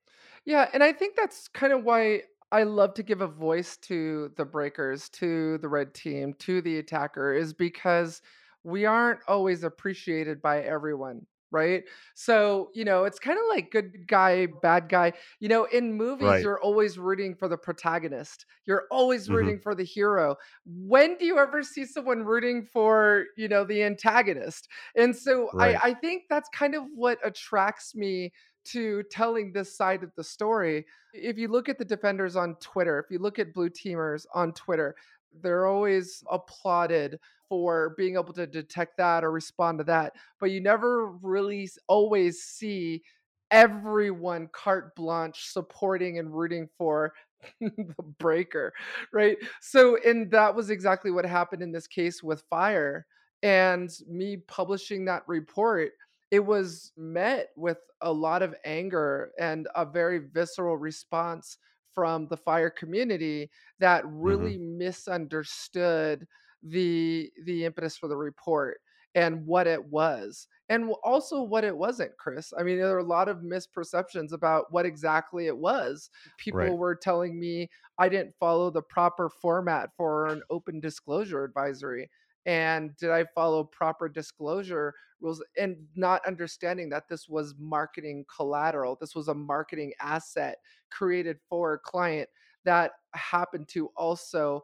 Yeah, 0.44 0.68
and 0.72 0.82
I 0.82 0.92
think 0.92 1.14
that's 1.16 1.48
kind 1.48 1.72
of 1.72 1.84
why 1.84 2.22
I 2.50 2.64
love 2.64 2.94
to 2.94 3.02
give 3.02 3.20
a 3.20 3.26
voice 3.26 3.76
to 3.78 4.32
the 4.36 4.44
breakers, 4.44 5.08
to 5.10 5.58
the 5.58 5.68
red 5.68 5.94
team, 5.94 6.34
to 6.40 6.60
the 6.60 6.78
attacker, 6.78 7.32
is 7.32 7.52
because 7.52 8.20
we 8.64 8.84
aren't 8.84 9.20
always 9.26 9.64
appreciated 9.64 10.42
by 10.42 10.62
everyone, 10.62 11.26
right? 11.52 11.84
So, 12.14 12.70
you 12.74 12.84
know, 12.84 13.04
it's 13.04 13.18
kind 13.18 13.38
of 13.38 13.44
like 13.48 13.70
good 13.70 14.06
guy, 14.08 14.46
bad 14.46 14.88
guy. 14.88 15.12
You 15.40 15.48
know, 15.48 15.64
in 15.64 15.94
movies, 15.94 16.40
Right. 16.40 16.42
you're 16.42 16.60
always 16.60 16.98
rooting 16.98 17.34
for 17.36 17.48
the 17.48 17.58
protagonist, 17.58 18.46
you're 18.66 18.86
always 18.90 19.28
Mhm. 19.28 19.52
rooting 19.52 19.60
for 19.60 19.74
the 19.74 19.84
hero. 19.84 20.36
When 20.64 21.16
do 21.18 21.24
you 21.26 21.38
ever 21.38 21.62
see 21.62 21.84
someone 21.84 22.24
rooting 22.24 22.64
for, 22.64 23.26
you 23.36 23.48
know, 23.48 23.64
the 23.64 23.82
antagonist? 23.82 24.68
And 24.96 25.16
so 25.16 25.52
Right. 25.52 25.82
I, 25.82 25.90
I 25.90 25.94
think 25.94 26.24
that's 26.28 26.48
kind 26.50 26.74
of 26.74 26.84
what 26.94 27.18
attracts 27.24 27.94
me 27.94 28.32
to 28.64 29.02
telling 29.04 29.52
this 29.52 29.76
side 29.76 30.02
of 30.02 30.14
the 30.14 30.24
story. 30.24 30.86
If 31.12 31.36
you 31.36 31.48
look 31.48 31.68
at 31.68 31.78
the 31.78 31.84
defenders 31.84 32.36
on 32.36 32.56
Twitter, 32.56 32.98
if 32.98 33.10
you 33.10 33.18
look 33.18 33.38
at 33.38 33.52
blue 33.52 33.68
teamers 33.70 34.24
on 34.34 34.52
Twitter, 34.54 34.94
they're 35.40 35.66
always 35.66 36.22
applauded 36.30 37.18
for 37.48 37.94
being 37.96 38.14
able 38.14 38.32
to 38.32 38.46
detect 38.46 38.96
that 38.96 39.24
or 39.24 39.30
respond 39.30 39.78
to 39.78 39.84
that. 39.84 40.14
But 40.40 40.50
you 40.50 40.60
never 40.60 41.12
really 41.22 41.68
always 41.86 42.42
see 42.42 43.02
everyone 43.50 44.48
carte 44.52 44.94
blanche 44.94 45.48
supporting 45.48 46.18
and 46.18 46.34
rooting 46.34 46.68
for 46.78 47.12
the 47.60 47.94
breaker, 48.18 48.72
right? 49.12 49.36
So, 49.60 49.98
and 50.04 50.30
that 50.30 50.54
was 50.54 50.70
exactly 50.70 51.10
what 51.10 51.26
happened 51.26 51.62
in 51.62 51.72
this 51.72 51.86
case 51.86 52.22
with 52.22 52.48
FHIR. 52.50 53.02
And 53.42 53.90
me 54.08 54.36
publishing 54.46 55.04
that 55.06 55.24
report 55.26 55.92
it 56.32 56.44
was 56.44 56.92
met 56.96 57.50
with 57.56 57.76
a 58.00 58.10
lot 58.10 58.42
of 58.42 58.54
anger 58.64 59.32
and 59.38 59.68
a 59.76 59.84
very 59.84 60.18
visceral 60.18 60.78
response 60.78 61.58
from 61.94 62.26
the 62.28 62.36
FHIR 62.36 62.74
community 62.74 63.50
that 63.78 64.04
Mhm. 64.24 64.52
really 64.52 64.58
misunderstood 64.58 66.26
the 66.62 67.30
the 67.44 67.64
impetus 67.64 67.96
for 67.96 68.08
the 68.08 68.16
report 68.16 68.80
and 69.14 69.44
what 69.46 69.66
it 69.66 69.84
was 69.86 70.46
and 70.68 70.90
also 71.02 71.42
what 71.42 71.64
it 71.64 71.76
wasn't 71.76 72.16
chris 72.18 72.52
i 72.56 72.62
mean 72.62 72.78
there 72.78 72.94
are 72.94 72.98
a 72.98 73.02
lot 73.04 73.28
of 73.28 73.38
misperceptions 73.38 74.32
about 74.32 74.72
what 74.72 74.86
exactly 74.86 75.46
it 75.46 75.58
was 75.58 76.08
people 76.38 76.76
Right. 76.76 76.78
were 76.78 76.94
telling 76.94 77.38
me 77.38 77.68
i 77.98 78.08
didn't 78.08 78.34
follow 78.38 78.70
the 78.70 78.80
proper 78.82 79.28
format 79.28 79.90
for 79.96 80.32
an 80.32 80.42
open 80.50 80.80
disclosure 80.80 81.44
advisory 81.44 82.08
and 82.46 82.96
did 82.96 83.10
i 83.10 83.24
follow 83.34 83.64
proper 83.64 84.08
disclosure 84.08 84.94
rules 85.20 85.42
and 85.56 85.86
not 85.94 86.24
understanding 86.26 86.88
that 86.88 87.08
this 87.08 87.28
was 87.28 87.54
marketing 87.56 88.24
collateral. 88.34 88.96
This 89.00 89.14
was 89.14 89.28
a 89.28 89.34
marketing 89.34 89.92
asset 90.00 90.58
created 90.90 91.38
for 91.48 91.74
a 91.74 91.78
client 91.78 92.28
that 92.64 92.92
happened 93.14 93.68
to 93.68 93.86
also 93.96 94.62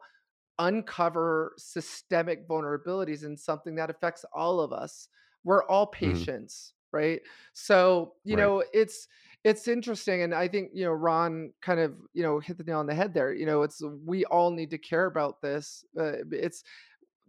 uncover 0.59 1.53
systemic 1.57 2.47
vulnerabilities 2.47 3.23
in 3.23 3.37
something 3.37 3.75
that 3.75 3.89
affects 3.89 4.25
all 4.33 4.59
of 4.59 4.73
us. 4.73 5.07
We're 5.43 5.63
all 5.65 5.87
Mhm. 6.01 6.25
patients, 6.27 6.73
right? 6.91 7.21
So, 7.53 8.15
you 8.25 8.35
Right. 8.35 8.35
know, 8.35 8.63
it's 8.73 9.07
it's 9.45 9.69
interesting 9.69 10.21
and 10.21 10.35
I 10.35 10.49
think, 10.49 10.71
you 10.73 10.83
know, 10.83 10.91
Ron 10.91 11.53
kind 11.61 11.79
of, 11.79 11.97
you 12.13 12.21
know, 12.23 12.39
hit 12.39 12.57
the 12.57 12.63
nail 12.65 12.79
on 12.79 12.87
the 12.87 12.93
head 12.95 13.13
there. 13.13 13.31
You 13.33 13.45
know, 13.45 13.61
it's 13.61 13.81
we 14.05 14.25
all 14.25 14.51
need 14.51 14.69
to 14.71 14.77
care 14.77 15.05
about 15.05 15.41
this. 15.41 15.85
Uh, 15.97 16.17
it's 16.31 16.63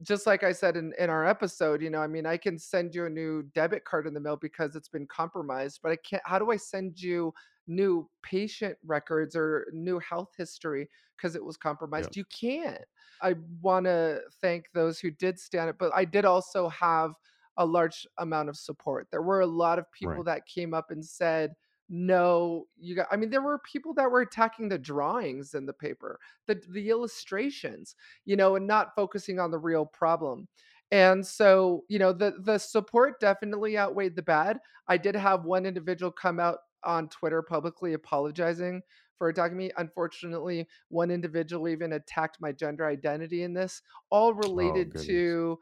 just 0.03 0.27
like 0.27 0.43
I 0.43 0.53
said 0.53 0.77
in, 0.77 0.93
in 0.99 1.11
our 1.11 1.27
episode, 1.27 1.83
you 1.83 1.91
know, 1.91 2.01
I 2.01 2.07
mean, 2.07 2.27
I 2.27 2.37
can 2.37 2.59
send 2.59 2.95
you 2.95 3.07
a 3.07 3.11
new 3.11 3.43
debit 3.55 3.85
card 3.85 4.07
in 4.07 4.15
the 4.15 4.21
mail 4.21 4.37
because 4.37 4.75
it's 4.77 4.89
been 4.89 5.07
compromised, 5.07 5.81
but 5.83 5.93
I 5.93 5.97
can't. 5.97 6.23
How 6.25 6.39
do 6.39 6.51
I 6.51 6.57
send 6.57 7.01
you 7.01 7.35
new 7.67 8.09
patient 8.23 8.79
records 8.85 9.37
or 9.37 9.67
new 9.73 9.99
health 9.99 10.31
history 10.37 10.89
because 11.17 11.37
it 11.37 11.45
was 11.45 11.57
Yeah. 11.97 12.09
compromised? 12.09 12.17
You 12.17 12.25
can't. 12.25 12.85
I 13.21 13.35
want 13.61 13.85
to 13.87 14.23
thank 14.41 14.67
those 14.73 14.99
who 15.01 15.11
did 15.11 15.39
stand 15.39 15.69
it, 15.71 15.77
but 15.79 15.93
I 15.95 16.05
did 16.07 16.25
also 16.25 16.69
have 16.71 17.13
a 17.57 17.67
large 17.67 18.07
amount 18.19 18.49
of 18.49 18.57
support. 18.57 19.09
There 19.11 19.23
were 19.23 19.41
a 19.41 19.47
lot 19.47 19.79
of 19.79 19.91
people 19.93 20.23
Right. 20.23 20.25
that 20.25 20.47
came 20.47 20.73
up 20.73 20.91
and 20.91 21.05
said, 21.05 21.55
no, 21.91 22.67
you 22.79 22.95
got, 22.95 23.09
I 23.11 23.17
mean, 23.17 23.31
there 23.31 23.43
were 23.43 23.59
people 23.71 23.93
that 23.95 24.11
were 24.11 24.21
attacking 24.23 24.69
the 24.69 24.79
drawings 24.79 25.55
in 25.55 25.67
the 25.67 25.73
paper, 25.73 26.21
the, 26.47 26.63
the 26.71 26.89
illustrations 26.91 27.97
you 28.25 28.37
know, 28.37 28.57
and 28.57 28.67
not 28.67 28.95
focusing 28.95 29.39
on 29.41 29.51
the 29.51 29.59
real 29.59 29.85
problem. 29.85 30.49
And 30.93 31.27
so, 31.27 31.85
you 31.89 31.99
know, 31.99 32.13
the 32.13 32.35
the 32.41 32.59
support 32.59 33.21
definitely 33.21 33.79
outweighed 33.79 34.17
the 34.17 34.23
bad. 34.23 34.59
I 34.89 34.97
did 34.97 35.15
have 35.15 35.45
one 35.45 35.67
individual 35.67 36.11
come 36.11 36.41
out 36.41 36.59
on 36.85 37.09
Twitter 37.09 37.43
publicly 37.43 37.93
apologizing 37.93 38.83
for 39.17 39.29
attacking 39.29 39.57
me. 39.57 39.71
Unfortunately, 39.77 40.67
one 40.89 41.11
individual 41.11 41.69
even 41.69 41.93
attacked 41.93 42.39
my 42.41 42.53
gender 42.53 42.87
identity 42.87 43.43
in 43.43 43.53
this, 43.55 43.83
all 44.11 44.35
Oh 44.35 44.35
related 44.35 44.93
goodness. 44.93 45.07
to 45.07 45.59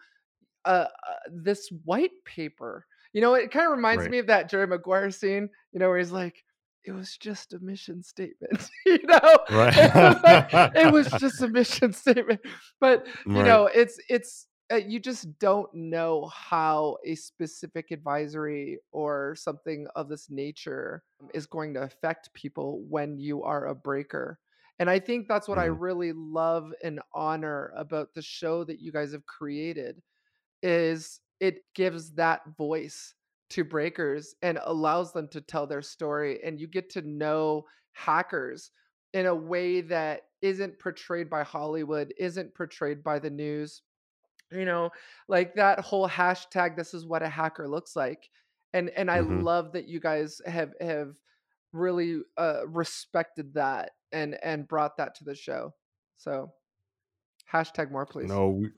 uh, 0.65 0.87
uh, 1.09 1.15
this 1.31 1.69
white 1.85 2.13
paper. 2.25 2.87
You 3.12 3.21
know, 3.21 3.35
it 3.35 3.50
kind 3.50 3.67
of 3.67 3.73
reminds 3.73 4.07
Right. 4.07 4.11
me 4.11 4.19
of 4.19 4.27
that 4.27 4.49
Jerry 4.50 4.67
Maguire 4.67 5.11
scene, 5.11 5.49
you 5.73 5.79
know, 5.81 5.88
where 5.88 5.99
he's 5.99 6.12
like, 6.12 6.45
it 6.85 6.93
was 6.93 7.17
just 7.17 7.53
a 7.53 7.59
mission 7.59 8.03
statement. 8.03 8.71
you 8.87 8.99
know, 9.05 9.38
Right. 9.49 9.75
it 9.77 9.93
was 9.99 10.17
like 10.23 10.45
it 10.75 10.91
was 10.91 11.15
just 11.17 11.43
a 11.43 11.49
mission 11.49 11.93
statement. 11.93 12.41
But 12.81 13.07
you 13.33 13.43
Right. 13.43 13.45
know, 13.45 13.67
it's 13.67 13.99
it's 14.09 14.47
uh, 14.73 14.77
you 14.77 15.00
just 15.00 15.38
don't 15.38 15.73
know 15.75 16.27
how 16.29 16.99
a 17.05 17.15
specific 17.15 17.91
advisory 17.91 18.79
or 18.93 19.35
something 19.37 19.87
of 19.97 20.09
this 20.09 20.29
nature 20.31 21.03
is 21.35 21.47
going 21.47 21.75
to 21.75 21.81
affect 21.83 22.33
people 22.35 22.83
when 22.88 23.19
you 23.19 23.43
are 23.43 23.67
a 23.67 23.75
breaker. 23.75 24.38
And 24.79 24.88
I 24.88 24.99
think 25.00 25.27
that's 25.29 25.49
what 25.49 25.59
I 25.59 25.65
Mhm. 25.65 25.77
really 25.77 26.12
love 26.12 26.73
and 26.85 27.00
honor 27.15 27.73
about 27.77 28.15
the 28.15 28.23
show 28.23 28.65
that 28.65 28.81
you 28.81 28.93
guys 28.93 29.12
have 29.12 29.27
created 29.27 30.00
is 30.62 31.21
it 31.40 31.62
gives 31.75 32.12
that 32.14 32.42
voice 32.57 33.14
to 33.50 33.64
breakers 33.64 34.35
and 34.42 34.59
allows 34.62 35.12
them 35.12 35.28
to 35.28 35.40
tell 35.40 35.66
their 35.66 35.83
story 35.83 36.42
and 36.45 36.61
you 36.61 36.66
get 36.66 36.90
to 36.90 37.02
know 37.02 37.64
hackers 37.92 38.71
in 39.14 39.26
a 39.26 39.35
way 39.35 39.80
that 39.80 40.23
isn't 40.42 40.78
portrayed 40.78 41.30
by 41.30 41.42
Hollywood, 41.42 42.12
isn't 42.18 42.54
portrayed 42.54 43.02
by 43.02 43.18
the 43.18 43.30
news. 43.30 43.83
You 44.50 44.64
know, 44.64 44.90
like 45.28 45.54
that 45.57 45.80
whole 45.80 46.09
hashtag 46.09 46.76
this 46.76 46.95
is 46.95 47.04
what 47.07 47.23
a 47.23 47.28
hacker 47.28 47.68
looks 47.68 47.95
like. 47.95 48.30
And 48.73 48.90
and 48.90 49.11
I 49.11 49.21
Mhm. 49.21 49.42
love 49.42 49.73
that 49.73 49.88
you 49.88 50.00
guys 50.00 50.40
have 50.47 50.73
have 50.80 51.16
really 51.73 52.23
uh 52.38 52.66
respected 52.68 53.54
that 53.54 53.92
and 54.12 54.37
and 54.42 54.66
brought 54.68 54.97
that 54.99 55.14
to 55.16 55.25
the 55.25 55.35
show. 55.35 55.75
So 56.16 56.54
hashtag 57.50 57.90
more 57.90 58.07
please. 58.07 58.30
No, 58.30 58.49
we, 58.50 58.71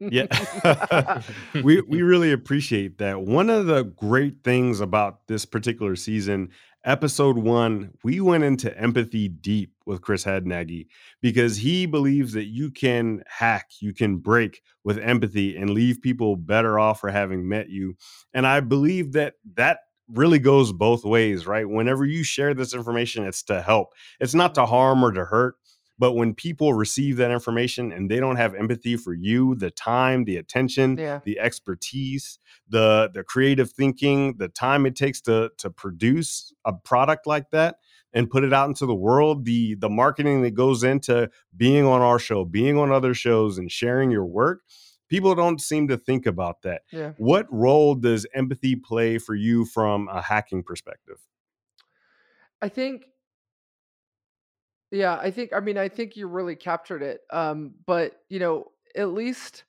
Yeah. 0.00 0.26
we 1.62 1.80
we 1.82 2.02
really 2.02 2.32
appreciate 2.32 2.98
that. 2.98 3.22
One 3.22 3.50
of 3.50 3.66
the 3.66 3.84
great 3.84 4.44
things 4.44 4.80
about 4.80 5.26
this 5.26 5.44
particular 5.44 5.96
season, 5.96 6.50
episode 6.84 7.38
1, 7.38 7.90
we 8.04 8.20
went 8.20 8.44
into 8.44 8.76
empathy 8.78 9.28
deep 9.28 9.72
with 9.86 10.02
Chris 10.02 10.24
Hadnagy 10.24 10.86
because 11.20 11.56
he 11.56 11.86
believes 11.86 12.32
that 12.32 12.46
you 12.46 12.70
can 12.70 13.22
hack, 13.26 13.70
you 13.80 13.92
can 13.92 14.18
break 14.18 14.62
with 14.84 14.98
empathy 14.98 15.56
and 15.56 15.70
leave 15.70 16.00
people 16.00 16.36
better 16.36 16.78
off 16.78 17.00
for 17.00 17.10
having 17.10 17.48
met 17.48 17.68
you. 17.68 17.96
And 18.32 18.46
I 18.46 18.60
believe 18.60 19.12
that 19.12 19.34
that 19.54 19.80
really 20.08 20.38
goes 20.38 20.72
both 20.72 21.04
ways, 21.04 21.46
right? 21.46 21.68
Whenever 21.68 22.04
you 22.04 22.22
share 22.22 22.54
this 22.54 22.74
information, 22.74 23.24
it's 23.24 23.42
to 23.44 23.60
help. 23.60 23.88
It's 24.20 24.34
not 24.34 24.54
to 24.54 24.66
harm 24.66 25.04
or 25.04 25.12
to 25.12 25.24
hurt. 25.24 25.56
But 25.98 26.12
when 26.12 26.34
people 26.34 26.74
receive 26.74 27.16
that 27.16 27.30
information 27.30 27.90
and 27.90 28.10
they 28.10 28.20
don't 28.20 28.36
have 28.36 28.54
empathy 28.54 28.96
for 28.96 29.14
you, 29.14 29.54
the 29.54 29.70
time, 29.70 30.24
the 30.24 30.36
attention, 30.36 30.98
yeah. 30.98 31.20
the 31.24 31.38
expertise, 31.38 32.38
the 32.68 33.10
the 33.12 33.24
creative 33.24 33.70
thinking, 33.72 34.36
the 34.36 34.48
time 34.48 34.86
it 34.86 34.96
takes 34.96 35.20
to 35.22 35.50
to 35.58 35.70
produce 35.70 36.52
a 36.64 36.72
product 36.72 37.26
like 37.26 37.50
that 37.50 37.76
and 38.12 38.30
put 38.30 38.44
it 38.44 38.52
out 38.52 38.68
into 38.68 38.86
the 38.86 38.94
world, 38.94 39.44
the 39.44 39.74
the 39.74 39.88
marketing 39.88 40.42
that 40.42 40.54
goes 40.54 40.84
into 40.84 41.30
being 41.56 41.86
on 41.86 42.02
our 42.02 42.18
show, 42.18 42.44
being 42.44 42.78
on 42.78 42.92
other 42.92 43.14
shows 43.14 43.58
and 43.58 43.72
sharing 43.72 44.10
your 44.10 44.26
work, 44.26 44.62
people 45.08 45.34
don't 45.34 45.60
seem 45.60 45.88
to 45.88 45.96
think 45.96 46.26
about 46.26 46.62
that. 46.62 46.82
Yeah. 46.92 47.12
What 47.16 47.46
role 47.50 47.94
does 47.94 48.26
empathy 48.34 48.76
play 48.76 49.18
for 49.18 49.34
you 49.34 49.64
from 49.64 50.08
a 50.08 50.20
hacking 50.20 50.62
perspective? 50.62 51.18
I 52.60 52.68
think 52.68 53.04
Yeah, 54.96 55.16
I 55.20 55.30
think 55.30 55.52
I 55.52 55.60
mean 55.60 55.76
I 55.76 55.88
think 55.88 56.16
you 56.16 56.26
really 56.26 56.56
captured 56.56 57.02
it. 57.02 57.20
Um, 57.30 57.74
but 57.86 58.22
you 58.28 58.38
know, 58.38 58.72
at 58.96 59.08
least 59.12 59.64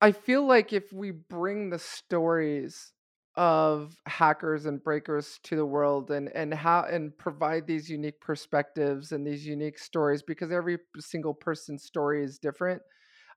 I 0.00 0.12
feel 0.12 0.46
like 0.46 0.72
if 0.72 0.92
we 0.92 1.10
bring 1.10 1.70
the 1.70 1.78
stories 1.78 2.92
of 3.36 3.96
hackers 4.06 4.66
and 4.66 4.82
breakers 4.82 5.38
to 5.44 5.54
the 5.56 5.64
world 5.64 6.10
and 6.10 6.28
and 6.30 6.52
how 6.52 6.82
and 6.84 7.16
provide 7.16 7.66
these 7.66 7.88
unique 7.88 8.20
perspectives 8.20 9.12
and 9.12 9.24
these 9.26 9.46
unique 9.46 9.78
stories 9.78 10.20
because 10.22 10.50
every 10.50 10.78
single 10.98 11.32
person's 11.32 11.84
story 11.84 12.24
is 12.24 12.38
different 12.38 12.82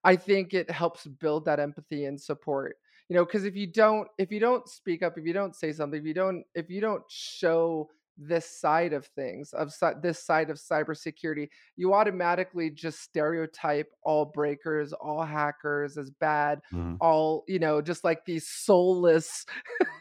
I 0.06 0.16
think 0.16 0.54
it 0.54 0.72
helps 0.72 1.08
build 1.08 1.46
that 1.48 1.60
empathy 1.60 2.06
and 2.06 2.22
support. 2.22 2.78
You 3.10 3.18
know, 3.18 3.26
because 3.26 3.46
if 3.46 3.56
you 3.58 3.68
don't, 3.68 4.08
if 4.20 4.32
you 4.32 4.40
don't 4.40 4.70
speak 4.70 5.04
up, 5.04 5.18
if 5.18 5.26
you 5.26 5.34
don't 5.34 5.56
say 5.58 5.74
something, 5.74 6.00
if 6.00 6.06
you 6.08 6.14
don't, 6.14 6.46
if 6.56 6.70
you 6.70 6.80
don't 6.82 7.04
show 7.10 7.90
this 8.18 8.60
side 8.60 8.94
of 8.94 9.06
things, 9.08 9.54
of 9.54 9.74
this 10.02 10.24
side 10.24 10.50
of 10.50 10.58
cybersecurity, 10.58 11.50
you 11.76 11.94
automatically 11.94 12.70
just 12.70 13.00
stereotype 13.02 13.92
all 14.04 14.26
breakers, 14.26 14.94
all 14.94 15.24
hackers 15.24 15.98
as 15.98 16.10
bad, 16.12 16.62
Mhm. 16.72 16.98
all 17.02 17.44
you 17.48 17.60
know, 17.60 17.82
just 17.82 18.04
like 18.04 18.26
these 18.26 18.48
soulless 18.48 19.46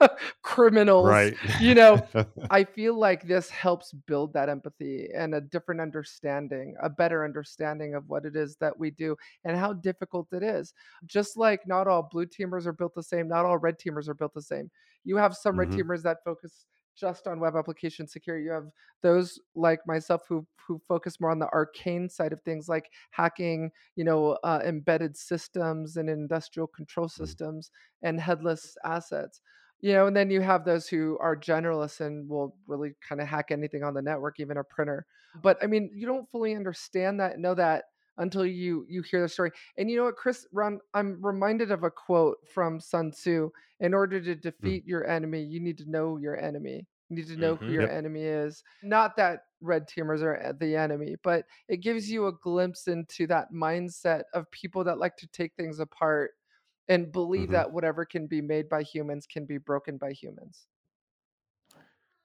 criminals. 0.42 1.06
Right. 1.08 1.36
You 1.60 1.74
know, 1.74 2.06
I 2.50 2.64
feel 2.64 2.98
like 2.98 3.22
this 3.26 3.48
helps 3.48 3.92
build 3.92 4.32
that 4.34 4.48
empathy 4.48 5.08
and 5.14 5.34
a 5.34 5.40
different 5.40 5.80
understanding, 5.80 6.74
a 6.82 6.90
better 6.90 7.24
understanding 7.24 7.94
of 7.94 8.08
what 8.08 8.24
it 8.24 8.36
is 8.36 8.56
that 8.56 8.78
we 8.78 8.90
do 8.90 9.16
and 9.44 9.56
how 9.56 9.72
difficult 9.74 10.28
it 10.32 10.42
is. 10.42 10.74
Just 11.06 11.36
like 11.36 11.66
not 11.66 11.86
all 11.86 12.02
blue 12.10 12.26
teamers 12.26 12.66
are 12.66 12.72
built 12.72 12.94
the 12.94 13.02
same, 13.02 13.28
not 13.28 13.46
all 13.46 13.58
red 13.58 13.78
teamers 13.78 14.08
are 14.08 14.14
built 14.14 14.34
the 14.34 14.42
same. 14.42 14.70
You 15.04 15.16
have 15.16 15.36
some 15.36 15.58
red 15.58 15.68
Mhm. 15.68 15.78
teamers 15.78 16.02
that 16.02 16.18
focus 16.24 16.66
just 16.96 17.26
on 17.26 17.40
web 17.40 17.56
application 17.56 18.06
security. 18.06 18.44
You 18.44 18.52
have 18.52 18.70
those 19.02 19.38
like 19.54 19.80
myself 19.86 20.22
who 20.28 20.46
who 20.66 20.78
focus 20.78 21.20
more 21.20 21.30
on 21.30 21.40
the 21.40 21.48
arcane 21.52 22.08
side 22.08 22.32
of 22.32 22.40
things, 22.42 22.68
like 22.68 22.90
hacking, 23.10 23.70
you 23.96 24.04
know, 24.04 24.38
uh, 24.44 24.60
embedded 24.64 25.16
systems 25.16 25.96
and 25.96 26.08
industrial 26.08 26.68
control 26.68 27.08
Mm-hmm. 27.18 27.32
systems 27.32 27.70
and 28.02 28.20
headless 28.20 28.76
assets. 28.84 29.40
You 29.80 29.94
know, 29.94 30.06
and 30.06 30.16
then 30.16 30.30
you 30.30 30.40
have 30.42 30.64
those 30.64 30.88
who 30.88 31.18
are 31.20 31.36
generalists 31.36 32.00
and 32.00 32.28
will 32.28 32.56
really 32.68 32.94
kind 33.06 33.20
of 33.20 33.26
hack 33.26 33.50
anything 33.50 33.82
on 33.82 33.94
the 33.94 34.02
network, 34.02 34.38
even 34.38 34.56
a 34.56 34.62
printer. 34.64 35.06
But 35.42 35.58
I 35.62 35.66
mean, 35.66 35.90
you 35.92 36.06
don't 36.06 36.30
fully 36.30 36.54
understand 36.54 37.18
that, 37.20 37.38
know 37.40 37.54
that 37.54 37.86
until 38.18 38.44
you 38.46 38.84
you 38.88 39.02
hear 39.02 39.22
the 39.22 39.28
story. 39.28 39.50
And 39.76 39.90
you 39.90 39.96
know 39.96 40.04
what, 40.04 40.16
Chris, 40.16 40.46
Ron, 40.52 40.80
I'm 40.94 41.24
reminded 41.24 41.70
of 41.70 41.82
a 41.84 41.90
quote 41.90 42.38
from 42.52 42.80
Sun 42.80 43.12
Tzu. 43.12 43.50
In 43.80 43.94
order 43.94 44.20
to 44.20 44.34
defeat 44.34 44.86
your 44.86 45.06
enemy, 45.08 45.42
you 45.42 45.60
need 45.60 45.78
to 45.78 45.90
know 45.90 46.16
your 46.18 46.38
enemy. 46.38 46.86
You 47.08 47.16
need 47.16 47.26
to 47.28 47.36
know 47.36 47.56
who 47.56 47.66
Mhm. 47.66 47.72
your 47.72 47.82
Yep. 47.82 47.90
enemy 47.90 48.22
is. 48.22 48.62
Not 48.82 49.16
that 49.16 49.40
red 49.60 49.88
teamers 49.88 50.22
are 50.22 50.42
uh, 50.42 50.52
the 50.52 50.76
enemy, 50.76 51.16
but 51.22 51.46
it 51.68 51.78
gives 51.78 52.10
you 52.10 52.26
a 52.26 52.32
glimpse 52.32 52.88
into 52.88 53.26
that 53.28 53.52
mindset 53.52 54.24
of 54.34 54.50
people 54.50 54.84
that 54.84 54.98
like 54.98 55.16
to 55.18 55.26
take 55.28 55.54
things 55.56 55.78
apart 55.78 56.32
and 56.88 57.12
believe 57.12 57.48
Mhm. 57.48 57.52
that 57.52 57.72
whatever 57.72 58.04
can 58.04 58.26
be 58.26 58.40
made 58.40 58.68
by 58.68 58.82
humans 58.82 59.26
can 59.26 59.46
be 59.46 59.58
broken 59.58 59.96
by 59.98 60.12
humans. 60.12 60.66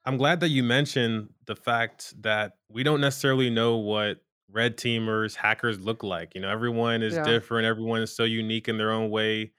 I'm 0.04 0.16
glad 0.16 0.40
that 0.40 0.48
you 0.48 0.62
mentioned 0.62 1.34
the 1.46 1.56
fact 1.56 2.20
that 2.22 2.58
we 2.70 2.82
don't 2.82 3.00
necessarily 3.00 3.50
know 3.50 3.76
what 3.76 4.24
red 4.50 4.76
teamers, 4.76 5.34
hackers 5.34 5.80
look 5.80 6.02
like. 6.02 6.34
You 6.34 6.40
know, 6.40 6.48
everyone 6.50 7.02
is 7.02 7.18
Yeah. 7.18 7.20
different, 7.20 7.66
everyone 7.66 8.00
is 8.02 8.14
so 8.14 8.24
unique 8.24 8.68
in 8.68 8.78
their 8.78 8.90
own 8.92 9.10
way. 9.10 9.52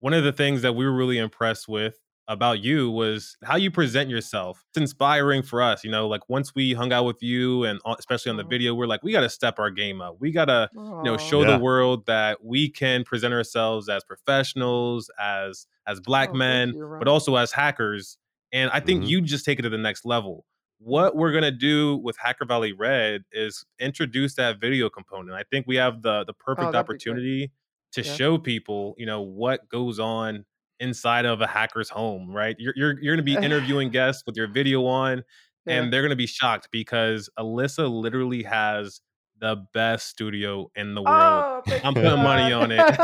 One 0.00 0.12
of 0.14 0.24
the 0.24 0.32
things 0.32 0.62
that 0.62 0.74
we 0.74 0.84
were 0.84 0.94
really 0.94 1.18
impressed 1.18 1.68
with 1.68 1.98
about 2.28 2.60
you 2.62 2.90
was 2.90 3.36
how 3.44 3.56
you 3.56 3.70
present 3.70 4.08
yourself. 4.10 4.64
It's 4.70 4.78
inspiring 4.80 5.42
for 5.42 5.60
us, 5.62 5.84
you 5.84 5.90
know, 5.90 6.08
like 6.08 6.28
once 6.28 6.54
we 6.54 6.72
hung 6.72 6.92
out 6.92 7.04
with 7.04 7.22
you 7.22 7.64
and 7.64 7.80
especially 7.98 8.30
on 8.30 8.36
the 8.36 8.44
video, 8.44 8.74
we're 8.74 8.86
like, 8.86 9.02
we 9.02 9.12
got 9.12 9.20
to 9.20 9.28
step 9.30 9.58
our 9.58 9.70
game 9.70 10.00
up. 10.00 10.16
We 10.20 10.30
got 10.32 10.46
to, 10.46 10.70
you 11.00 11.10
know, 11.10 11.16
show 11.16 11.44
Yeah. 11.44 11.44
the 11.44 11.58
world 11.58 12.06
that 12.06 12.42
we 12.44 12.70
can 12.70 13.04
present 13.04 13.34
ourselves 13.34 13.88
as 13.88 14.04
professionals, 14.04 15.10
as 15.18 15.66
as 15.86 16.00
black 16.00 16.32
Oh, 16.32 16.34
men, 16.34 16.74
you, 16.74 16.86
but 16.98 17.08
also 17.08 17.36
as 17.36 17.52
hackers. 17.52 18.16
And 18.52 18.70
I 18.70 18.80
think 18.80 19.04
Mhm. 19.04 19.06
you 19.06 19.20
just 19.20 19.44
take 19.44 19.58
it 19.58 19.62
to 19.62 19.68
the 19.70 19.78
next 19.78 20.04
level. 20.06 20.46
What 20.78 21.16
we're 21.16 21.32
gonna 21.32 21.50
do 21.50 21.96
with 21.96 22.16
Hacker 22.18 22.44
Valley 22.44 22.72
Red 22.72 23.24
is 23.32 23.64
introduce 23.78 24.34
that 24.34 24.60
video 24.60 24.90
component. 24.90 25.32
I 25.36 25.44
think 25.50 25.66
we 25.66 25.76
have 25.76 26.02
the 26.02 26.24
the 26.24 26.32
oh, 26.32 26.44
perfect 26.44 26.62
Oh, 26.62 26.66
be 26.66 26.72
great. 26.72 26.80
opportunity 26.80 27.50
to 27.92 28.02
Yeah. 28.02 28.14
show 28.14 28.38
people, 28.38 28.94
you 28.98 29.06
know, 29.06 29.20
what 29.22 29.68
goes 29.68 29.98
on 29.98 30.44
inside 30.80 31.24
of 31.24 31.40
a 31.40 31.46
hacker's 31.46 31.88
home, 31.88 32.30
right? 32.30 32.56
You're 32.58 32.74
you're 32.76 33.00
you're 33.00 33.14
gonna 33.14 33.22
be 33.22 33.34
interviewing 33.42 33.90
guests 33.90 34.24
with 34.26 34.36
your 34.36 34.48
video 34.48 34.84
on, 34.86 35.22
Yeah. 35.66 35.74
and 35.82 35.92
they're 35.92 36.02
gonna 36.02 36.16
be 36.16 36.26
shocked 36.26 36.68
because 36.72 37.30
Alissa 37.38 37.88
literally 37.90 38.42
has 38.42 39.00
the 39.38 39.64
best 39.72 40.08
studio 40.08 40.70
in 40.76 40.94
the 40.94 41.02
world. 41.02 41.62
Oh, 41.68 41.80
I'm 41.84 41.94
putting 41.94 42.22
money 42.22 42.52
on 42.52 42.70
it. 42.72 42.78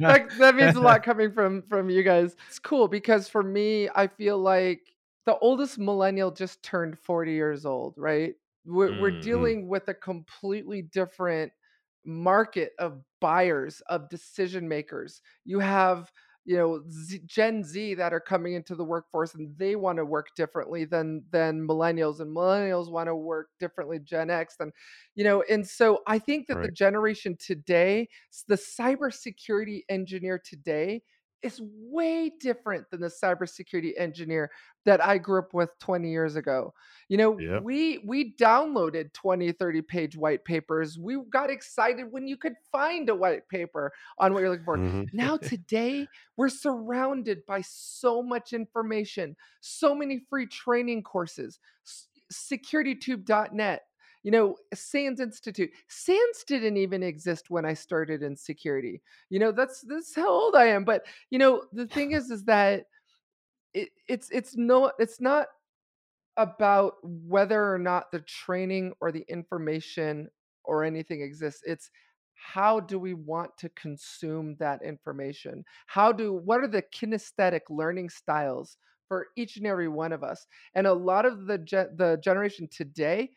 That, 0.00 0.28
that 0.38 0.54
means 0.54 0.76
a 0.76 0.80
lot 0.80 1.02
coming 1.02 1.30
from 1.32 1.62
from 1.62 1.88
you 1.90 2.02
guys. 2.02 2.36
It's 2.48 2.58
cool 2.58 2.88
because 2.88 3.28
for 3.28 3.42
me, 3.42 3.88
I 3.94 4.06
feel 4.06 4.38
like 4.38 4.80
the 5.30 5.38
oldest 5.38 5.78
millennial 5.78 6.30
just 6.30 6.62
turned 6.62 6.98
40 6.98 7.32
years 7.32 7.64
old, 7.66 7.94
right? 7.96 8.34
We're, 8.64 8.94
we're 8.94 9.10
Mm. 9.10 9.20
dealing 9.22 9.68
with 9.68 9.88
a 9.88 9.94
completely 9.94 10.82
different 10.82 11.52
market 12.04 12.72
of 12.78 13.02
buyers, 13.20 13.80
of 13.82 14.08
decision 14.08 14.68
makers. 14.68 15.22
You 15.44 15.58
have 15.60 16.10
you 16.46 16.56
know 16.56 16.82
Z, 16.88 17.20
Gen 17.26 17.62
Z 17.62 17.94
that 17.94 18.14
are 18.14 18.20
coming 18.20 18.54
into 18.54 18.74
the 18.74 18.84
workforce 18.84 19.34
and 19.34 19.56
they 19.58 19.76
want 19.76 19.98
to 19.98 20.06
work 20.06 20.28
differently 20.34 20.86
than 20.86 21.24
than 21.30 21.66
millennials 21.66 22.20
and 22.20 22.34
millennials 22.34 22.90
want 22.90 23.08
to 23.08 23.14
work 23.14 23.50
differently 23.58 23.98
Gen 23.98 24.30
X 24.30 24.56
and 24.58 24.72
you 25.14 25.22
know 25.22 25.42
and 25.50 25.68
so 25.68 26.00
I 26.06 26.18
think 26.18 26.46
that 26.48 26.62
the 26.62 26.70
generation 26.70 27.36
today 27.38 28.08
the 28.48 28.54
cybersecurity 28.56 29.82
engineer 29.90 30.38
today 30.42 31.02
is 31.42 31.60
way 31.62 32.30
different 32.40 32.90
than 32.90 33.00
the 33.00 33.08
cybersecurity 33.08 33.92
engineer 33.98 34.50
that 34.84 35.04
I 35.04 35.18
grew 35.18 35.38
up 35.40 35.52
with 35.54 35.78
20 35.78 36.10
years 36.10 36.36
ago. 36.36 36.74
You 37.08 37.16
know, 37.18 37.30
Yep. 37.38 37.64
we 37.64 37.98
we 37.98 38.34
downloaded 38.36 39.12
20, 39.12 39.52
30 39.52 39.82
page 39.82 40.16
white 40.16 40.44
papers. 40.44 40.98
We 40.98 41.18
got 41.30 41.50
excited 41.50 42.10
when 42.12 42.26
you 42.26 42.36
could 42.36 42.54
find 42.72 43.08
a 43.08 43.14
white 43.14 43.48
paper 43.48 43.92
on 44.18 44.32
what 44.32 44.40
you're 44.40 44.50
looking 44.50 44.64
for. 44.64 44.80
Mhm. 44.80 45.10
Now 45.12 45.36
today, 45.36 46.10
we're 46.36 46.48
surrounded 46.48 47.44
by 47.46 47.62
so 47.62 48.22
much 48.22 48.52
information, 48.52 49.36
so 49.60 49.94
many 49.94 50.18
free 50.18 50.46
training 50.46 51.02
courses, 51.02 51.58
securitytube.net, 52.32 53.82
you 54.22 54.30
know, 54.30 54.56
SANS 54.74 55.20
Institute. 55.20 55.70
SANS 55.88 56.44
didn't 56.46 56.76
even 56.76 57.02
exist 57.02 57.46
when 57.48 57.64
I 57.64 57.74
started 57.74 58.22
in 58.22 58.36
security. 58.36 59.00
You 59.30 59.38
know, 59.38 59.52
that's 59.52 59.82
that's 59.82 60.14
how 60.14 60.28
old 60.28 60.54
I 60.54 60.66
am. 60.66 60.84
But 60.84 61.06
you 61.30 61.38
know, 61.38 61.64
the 61.72 61.86
thing 61.94 62.12
is, 62.12 62.30
is 62.30 62.44
that 62.44 62.84
it, 63.72 63.88
it's 64.08 64.28
it's 64.30 64.56
no, 64.56 64.92
it's 64.98 65.20
not 65.20 65.46
about 66.36 66.94
whether 67.02 67.72
or 67.72 67.78
not 67.78 68.10
the 68.12 68.20
training 68.20 68.92
or 69.00 69.12
the 69.12 69.24
information 69.28 70.28
or 70.64 70.84
anything 70.84 71.22
exists. 71.22 71.62
It's 71.66 71.90
how 72.34 72.80
do 72.80 72.98
we 72.98 73.14
want 73.14 73.56
to 73.58 73.68
consume 73.70 74.56
that 74.58 74.82
information? 74.82 75.64
How 75.86 76.12
do 76.12 76.32
what 76.32 76.60
are 76.60 76.68
the 76.68 76.82
kinesthetic 76.82 77.60
learning 77.68 78.10
styles 78.10 78.76
for 79.08 79.28
each 79.36 79.56
and 79.56 79.66
every 79.66 79.88
one 79.88 80.12
of 80.12 80.22
us? 80.22 80.46
And 80.74 80.86
a 80.86 80.92
lot 80.92 81.26
of 81.26 81.46
the 81.46 81.58
ge- 81.58 81.96
the 81.96 82.18
generation 82.22 82.68
today 82.70 83.30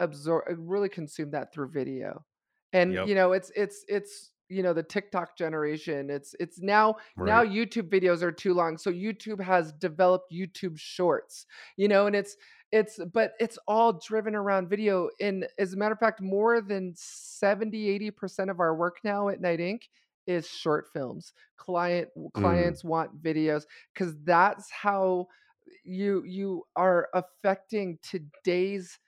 absorb 0.00 0.44
uh, 0.50 0.56
really 0.56 0.88
consume 0.88 1.30
that 1.30 1.52
through 1.52 1.68
video 1.68 2.24
and 2.72 2.92
Yep. 2.92 3.08
you 3.08 3.14
know 3.14 3.32
it's 3.32 3.50
it's 3.54 3.84
it's 3.88 4.30
you 4.48 4.62
know 4.64 4.72
the 4.72 4.82
tiktok 4.82 5.36
generation 5.38 6.10
it's 6.10 6.34
it's 6.40 6.60
now 6.60 6.96
now 7.16 7.44
youtube 7.44 7.88
videos 7.88 8.22
are 8.22 8.32
too 8.32 8.52
long 8.54 8.76
so 8.76 8.90
youtube 8.90 9.40
has 9.40 9.72
developed 9.74 10.32
youtube 10.32 10.76
shorts 10.78 11.46
you 11.76 11.86
know 11.86 12.06
and 12.06 12.16
it's 12.16 12.36
it's 12.72 12.98
but 13.12 13.32
it's 13.40 13.58
all 13.68 13.92
driven 13.92 14.34
around 14.34 14.68
video 14.68 15.08
and 15.20 15.46
as 15.58 15.72
a 15.72 15.76
matter 15.76 15.92
of 15.92 15.98
fact 16.00 16.20
more 16.20 16.60
than 16.60 16.92
70 16.96 18.10
80% 18.10 18.50
of 18.50 18.60
our 18.60 18.74
work 18.74 18.98
now 19.04 19.28
at 19.28 19.40
Knight 19.40 19.60
Ink 19.60 19.88
is 20.26 20.46
short 20.48 20.86
films 20.92 21.32
client 21.56 22.08
Mm. 22.16 22.32
clients 22.32 22.82
want 22.84 23.22
videos 23.22 23.64
because 23.94 24.14
that's 24.24 24.70
how 24.70 25.26
you 25.84 26.22
you 26.24 26.64
are 26.76 27.08
affecting 27.14 27.98
today's 28.02 28.98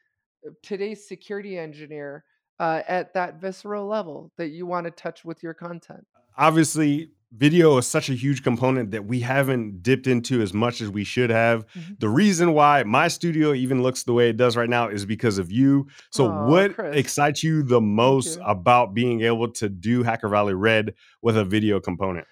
today's 0.63 1.07
security 1.07 1.59
engineer 1.59 2.25
uh, 2.59 2.83
at 2.87 3.15
that 3.15 3.41
visceral 3.41 3.87
level 3.87 4.33
that 4.39 4.49
you 4.49 4.67
want 4.67 4.85
to 4.85 4.91
touch 4.91 5.25
with 5.25 5.43
your 5.43 5.55
content. 5.55 6.07
Obviously, 6.39 7.11
video 7.35 7.79
is 7.79 7.87
such 7.87 8.09
a 8.11 8.15
huge 8.15 8.43
component 8.43 8.91
that 8.91 9.05
we 9.05 9.21
haven't 9.21 9.83
dipped 9.83 10.07
into 10.07 10.43
as 10.43 10.53
much 10.53 10.81
as 10.81 10.89
we 10.91 11.03
should 11.05 11.31
have. 11.31 11.67
Mhm. 11.75 11.99
The 11.99 12.09
reason 12.09 12.53
why 12.53 12.83
my 12.85 13.09
studio 13.09 13.55
even 13.55 13.83
looks 13.83 14.03
the 14.03 14.13
way 14.13 14.29
it 14.29 14.37
does 14.37 14.57
right 14.57 14.69
now 14.69 14.89
is 14.89 15.05
because 15.07 15.39
of 15.39 15.51
you. 15.51 15.87
So, 16.11 16.27
Aw, 16.29 16.47
what 16.47 16.75
Chris. 16.75 16.97
excites 16.97 17.43
you 17.43 17.63
the 17.63 17.81
most 17.81 18.37
you. 18.37 18.43
about 18.45 18.95
being 18.95 19.23
able 19.23 19.51
to 19.53 19.69
do 19.69 20.03
Hacker 20.03 20.29
Valley 20.29 20.55
Red 20.55 20.95
with 21.23 21.37
a 21.37 21.45
video 21.45 21.81
component? 21.81 22.27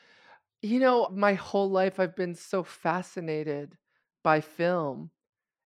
You 0.62 0.78
know, 0.80 1.08
my 1.10 1.34
whole 1.34 1.70
life 1.70 1.98
I've 1.98 2.14
been 2.16 2.34
so 2.34 2.62
fascinated 2.62 3.78
by 4.22 4.42
film 4.42 5.10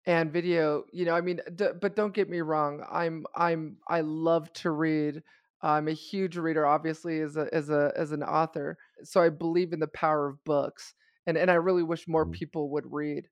and 0.05 0.31
video. 0.31 0.85
You 0.91 1.05
know, 1.05 1.15
I 1.15 1.21
mean, 1.21 1.41
d- 1.55 1.69
but 1.79 1.95
don't 1.95 2.13
get 2.13 2.29
me 2.29 2.41
wrong. 2.41 2.83
I'm 2.89 3.25
I'm 3.35 3.77
I 3.87 4.01
love 4.01 4.51
to 4.53 4.71
read. 4.71 5.23
I'm 5.61 5.87
a 5.87 5.93
huge 5.93 6.37
reader, 6.37 6.65
obviously, 6.65 7.19
as 7.21 7.37
a 7.37 7.49
as 7.53 7.69
a 7.69 7.93
as 7.95 8.11
an 8.11 8.23
author. 8.23 8.77
So 9.03 9.21
I 9.21 9.29
believe 9.29 9.73
in 9.73 9.79
the 9.79 9.87
power 9.87 10.27
of 10.27 10.43
books, 10.43 10.93
and 11.27 11.37
and 11.37 11.51
I 11.51 11.55
really 11.55 11.83
wish 11.83 12.07
more 12.07 12.25
Mhm. 12.25 12.41
people 12.41 12.69
would 12.71 12.91
read. 12.91 13.29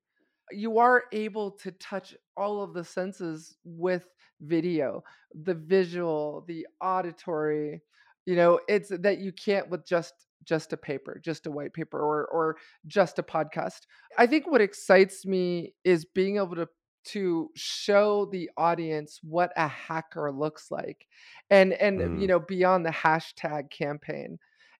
you 0.52 0.80
are 0.80 1.04
able 1.12 1.52
to 1.52 1.72
touch 1.72 2.16
all 2.36 2.62
of 2.64 2.74
the 2.74 2.84
senses 2.84 3.58
with 3.64 4.08
video 4.42 5.04
the 5.34 5.54
visual 5.54 6.44
the 6.48 6.66
auditory 6.82 7.82
you 8.26 8.36
know 8.36 8.60
it's 8.70 8.90
that 8.90 9.20
you 9.20 9.34
can't 9.34 9.70
with 9.70 9.86
just 9.86 10.14
just 10.44 10.74
a 10.74 10.78
paper 10.78 11.20
just 11.24 11.46
a 11.48 11.52
white 11.52 11.74
paper 11.74 12.00
or 12.00 12.26
or 12.28 12.58
just 12.88 13.20
a 13.20 13.24
podcast 13.24 13.82
i 14.18 14.26
think 14.26 14.50
what 14.50 14.62
excites 14.62 15.26
me 15.26 15.74
is 15.84 16.06
being 16.06 16.38
able 16.38 16.56
to 16.56 16.68
to 17.06 17.50
show 17.56 18.26
the 18.32 18.50
audience 18.58 19.20
what 19.24 19.52
a 19.56 19.68
hacker 19.68 20.32
looks 20.32 20.70
like 20.70 21.08
and 21.50 21.74
and 21.74 22.00
you 22.20 22.28
Mm. 22.28 22.30
know 22.30 22.40
beyond 22.40 22.86
the 22.86 22.90
hashtag 22.90 23.70
campaign 23.72 24.38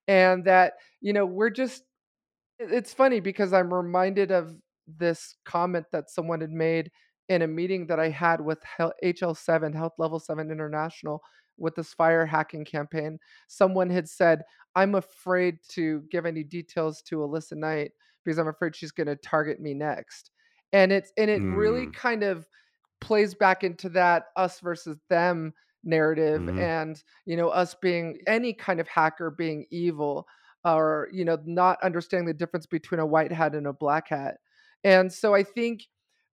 and 0.08 0.44
that 0.44 0.74
you 1.00 1.12
know 1.12 1.26
we're 1.26 1.50
just 1.50 1.82
It's 2.58 2.92
funny 2.92 3.20
because 3.20 3.52
I'm 3.52 3.72
reminded 3.72 4.30
of 4.30 4.54
this 4.86 5.36
comment 5.44 5.86
that 5.92 6.10
someone 6.10 6.40
had 6.40 6.50
made 6.50 6.90
in 7.28 7.42
a 7.42 7.46
meeting 7.46 7.86
that 7.86 8.00
I 8.00 8.10
had 8.10 8.40
with 8.40 8.58
HL7, 9.02 9.72
Health 9.74 9.94
Level 9.98 10.18
7 10.20 10.50
International, 10.50 11.22
with 11.60 11.74
this 11.76 11.94
FHIR 11.94 12.26
hacking 12.28 12.64
campaign. 12.64 13.18
Someone 13.48 13.90
had 13.90 14.08
said, 14.08 14.42
I'm 14.74 14.94
afraid 14.94 15.58
to 15.70 16.02
give 16.10 16.26
any 16.26 16.42
details 16.44 17.02
to 17.02 17.16
Alissa 17.18 17.56
Knight 17.56 17.92
because 18.24 18.38
I'm 18.38 18.48
afraid 18.48 18.74
she's 18.76 18.92
going 18.92 19.06
to 19.08 19.16
target 19.16 19.60
me 19.60 19.74
next. 19.74 20.30
And 20.72 20.92
it's 20.92 21.12
and 21.16 21.30
it 21.30 21.42
really 21.42 21.86
Mm. 21.86 21.94
kind 21.94 22.22
of 22.22 22.48
plays 23.00 23.34
back 23.34 23.64
into 23.64 23.88
that 23.90 24.26
us 24.36 24.60
versus 24.60 24.98
them 25.08 25.54
narrative 25.82 26.42
Mhm. 26.42 26.58
and 26.60 27.02
you 27.24 27.36
know 27.36 27.48
us 27.48 27.74
being 27.74 28.18
any 28.26 28.52
kind 28.52 28.78
of 28.80 28.86
hacker 28.88 29.30
being 29.30 29.66
evil 29.70 30.26
or 30.64 31.08
you 31.10 31.24
know 31.24 31.38
not 31.46 31.82
understanding 31.82 32.26
the 32.26 32.34
difference 32.34 32.66
between 32.66 33.00
a 33.00 33.06
white 33.06 33.32
hat 33.32 33.54
and 33.54 33.66
a 33.66 33.72
black 33.72 34.08
hat 34.08 34.36
and 34.84 35.10
so 35.10 35.34
i 35.34 35.42
think 35.42 35.80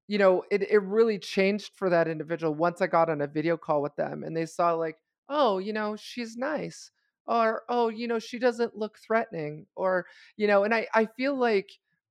you 0.08 0.18
know 0.18 0.44
it, 0.52 0.64
it 0.70 0.80
really 0.84 1.18
changed 1.18 1.72
for 1.76 1.90
that 1.90 2.10
individual 2.10 2.54
once 2.54 2.82
i 2.82 2.88
got 2.88 3.10
on 3.10 3.22
a 3.22 3.28
video 3.28 3.56
call 3.56 3.82
with 3.82 3.96
them 3.96 4.24
and 4.24 4.36
they 4.36 4.46
saw 4.46 4.74
like 4.74 4.98
oh 5.30 5.58
you 5.58 5.74
know 5.74 5.96
she's 5.96 6.38
nice 6.38 6.92
or 7.28 7.64
oh 7.70 7.90
you 7.90 8.08
know 8.08 8.20
she 8.20 8.40
doesn't 8.40 8.78
look 8.78 8.98
threatening 9.00 9.66
or 9.76 10.06
you 10.38 10.48
know 10.48 10.64
and 10.64 10.74
i 10.74 10.88
i 10.94 11.06
feel 11.06 11.36
like 11.36 11.70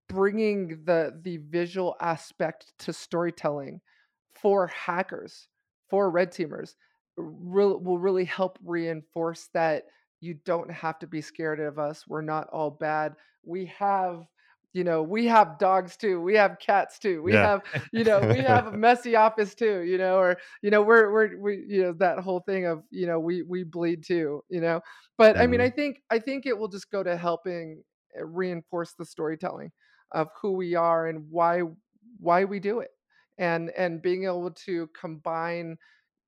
bringing 0.08 0.80
the 0.84 1.18
the 1.22 1.38
visual 1.48 1.96
aspect 2.00 2.72
to 2.78 2.92
storytelling 2.92 3.80
for 4.34 4.66
hackers 4.68 5.48
for 5.88 6.10
red 6.10 6.30
teamers 6.30 6.74
will 7.16 7.80
will 7.80 7.98
really 7.98 8.24
help 8.24 8.58
reinforce 8.62 9.48
that 9.54 9.84
you 10.20 10.34
don't 10.44 10.70
have 10.70 10.98
to 10.98 11.06
be 11.06 11.20
scared 11.20 11.60
of 11.60 11.78
us. 11.78 12.04
We're 12.06 12.22
not 12.22 12.48
all 12.48 12.70
bad. 12.70 13.14
We 13.44 13.66
have, 13.78 14.24
you 14.76 14.84
know, 14.84 15.02
we 15.02 15.26
have 15.26 15.58
dogs 15.58 15.96
too. 15.96 16.20
We 16.20 16.34
have 16.36 16.58
cats 16.58 16.98
too. 16.98 17.22
We 17.22 17.34
Yeah. 17.34 17.48
have, 17.48 17.62
you 17.92 18.04
know, 18.04 18.26
we 18.28 18.42
have 18.42 18.66
a 18.66 18.72
messy 18.72 19.16
office 19.16 19.54
too, 19.54 19.80
you 19.80 19.98
know, 19.98 20.18
or, 20.18 20.38
you 20.62 20.70
know, 20.70 20.82
we're, 20.82 21.10
we're, 21.12 21.40
we, 21.40 21.64
you 21.68 21.82
know, 21.82 21.92
that 21.94 22.18
whole 22.20 22.40
thing 22.40 22.66
of, 22.66 22.82
you 22.90 23.06
know, 23.06 23.18
we, 23.18 23.42
we 23.42 23.64
bleed 23.64 24.04
too, 24.04 24.42
you 24.48 24.60
know, 24.60 24.80
but 25.18 25.40
I 25.40 25.46
mean, 25.46 25.60
I 25.60 25.68
Mhm. 25.68 25.72
think, 25.72 26.02
I 26.10 26.18
think 26.18 26.46
it 26.46 26.58
will 26.58 26.68
just 26.68 26.90
go 26.90 27.02
to 27.02 27.16
helping 27.16 27.84
uh, 28.18 28.24
reinforce 28.24 28.94
the 28.94 29.06
storytelling 29.06 29.72
of 30.12 30.28
who 30.40 30.52
we 30.52 30.74
are 30.74 31.06
and 31.06 31.30
why, 31.30 31.62
why 32.18 32.44
we 32.44 32.60
do 32.60 32.80
it. 32.80 32.90
And, 33.38 33.70
and 33.70 34.00
being 34.02 34.24
able 34.24 34.50
to 34.50 34.88
combine 34.88 35.76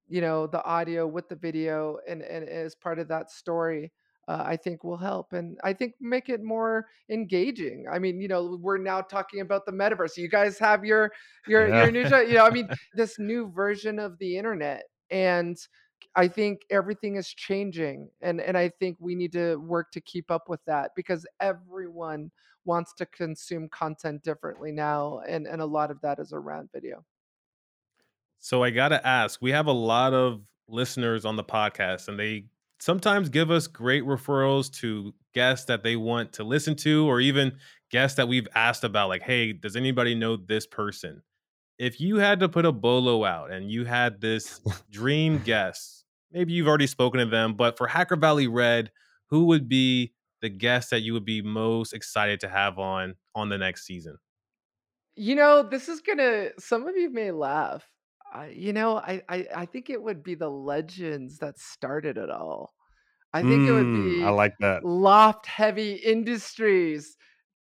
you 0.08 0.20
know 0.20 0.46
the 0.46 0.62
audio 0.64 1.06
with 1.06 1.28
the 1.28 1.36
video 1.36 1.98
and 2.08 2.22
and 2.22 2.48
as 2.48 2.74
part 2.74 2.98
of 2.98 3.08
that 3.08 3.30
story 3.30 3.92
uh, 4.28 4.44
i 4.46 4.56
think 4.56 4.84
will 4.84 4.96
help 4.96 5.32
and 5.32 5.58
i 5.64 5.72
think 5.72 5.94
make 6.00 6.28
it 6.28 6.42
more 6.42 6.86
engaging. 7.10 7.86
I 7.90 7.98
mean 7.98 8.20
you 8.20 8.28
know 8.28 8.58
we're 8.60 8.78
now 8.78 9.00
talking 9.00 9.40
about 9.40 9.66
the 9.66 9.72
metaverse. 9.72 10.16
You 10.16 10.28
guys 10.28 10.58
have 10.58 10.84
your 10.84 11.10
your 11.46 11.68
Yeah. 11.68 11.82
your 11.84 11.90
new 11.90 12.06
show 12.06 12.20
you 12.20 12.34
know 12.34 12.44
i 12.44 12.50
mean 12.50 12.68
this 12.94 13.18
new 13.18 13.50
version 13.50 13.98
of 13.98 14.18
the 14.18 14.36
internet 14.36 14.84
and 15.10 15.56
i 16.14 16.28
think 16.28 16.60
everything 16.70 17.16
is 17.16 17.28
changing 17.28 18.08
and 18.20 18.40
and 18.40 18.56
i 18.56 18.68
think 18.68 18.96
we 19.00 19.14
need 19.14 19.32
to 19.32 19.56
work 19.56 19.90
to 19.92 20.00
keep 20.02 20.30
up 20.30 20.48
with 20.48 20.60
that 20.66 20.90
because 20.94 21.26
everyone 21.40 22.30
wants 22.64 22.92
to 22.94 23.06
consume 23.06 23.68
content 23.70 24.22
differently 24.22 24.70
now 24.70 25.20
and 25.26 25.46
and 25.46 25.62
a 25.62 25.66
lot 25.66 25.90
of 25.90 25.98
that 26.02 26.18
is 26.18 26.32
around 26.32 26.68
video. 26.72 27.04
So 28.38 28.62
I 28.62 28.70
gotta 28.70 29.04
ask, 29.06 29.40
we 29.42 29.50
have 29.50 29.66
a 29.66 29.72
lot 29.72 30.14
of 30.14 30.42
listeners 30.68 31.24
on 31.24 31.36
the 31.36 31.42
podcast, 31.44 32.08
and 32.08 32.18
they 32.18 32.44
sometimes 32.78 33.28
give 33.28 33.50
us 33.50 33.66
great 33.66 34.04
referrals 34.04 34.72
to 34.80 35.14
guests 35.34 35.66
that 35.66 35.82
they 35.82 35.96
want 35.96 36.32
to 36.34 36.44
listen 36.44 36.74
to, 36.76 37.06
or 37.06 37.20
even 37.20 37.58
guests 37.90 38.16
that 38.16 38.28
we've 38.28 38.48
asked 38.54 38.84
about, 38.84 39.08
like, 39.08 39.22
hey, 39.22 39.52
does 39.52 39.76
anybody 39.76 40.14
know 40.14 40.36
this 40.36 40.66
person? 40.66 41.22
If 41.78 42.00
you 42.00 42.16
had 42.18 42.40
to 42.40 42.48
put 42.48 42.66
a 42.66 42.72
bolo 42.72 43.24
out 43.24 43.50
and 43.52 43.70
you 43.70 43.84
had 43.84 44.20
this 44.20 44.60
dream 44.90 45.38
guest, 45.44 46.04
maybe 46.32 46.52
you've 46.52 46.68
already 46.68 46.86
spoken 46.86 47.20
to 47.20 47.26
them, 47.26 47.54
but 47.54 47.76
for 47.78 47.86
Hacker 47.86 48.16
Valley 48.16 48.48
Red, 48.48 48.90
who 49.30 49.46
would 49.46 49.68
be 49.68 50.14
the 50.40 50.48
guest 50.48 50.90
that 50.90 51.00
you 51.00 51.12
would 51.12 51.24
be 51.24 51.42
most 51.42 51.92
excited 51.92 52.40
to 52.40 52.48
have 52.48 52.78
on 52.78 53.16
on 53.34 53.48
the 53.48 53.58
next 53.58 53.84
season? 53.86 54.18
You 55.16 55.34
know, 55.34 55.62
this 55.62 55.88
is 55.88 56.00
gonna 56.00 56.50
some 56.58 56.86
of 56.86 56.96
you 56.96 57.10
may 57.10 57.30
laugh. 57.32 57.88
I, 58.32 58.48
you 58.48 58.72
know, 58.72 58.96
I, 58.98 59.22
I 59.28 59.46
I 59.54 59.66
think 59.66 59.90
it 59.90 60.02
would 60.02 60.22
be 60.22 60.34
the 60.34 60.50
legends 60.50 61.38
that 61.38 61.58
started 61.58 62.18
it 62.18 62.30
all. 62.30 62.74
I 63.32 63.42
think 63.42 63.66
it 63.66 63.72
would 63.72 63.86
mm, 63.86 64.02
be 64.04 64.22
I 64.24 64.30
like 64.30 64.54
that. 64.60 64.82
L0pht 64.84 65.46
Heavy 65.46 65.92
Industries. 65.94 67.16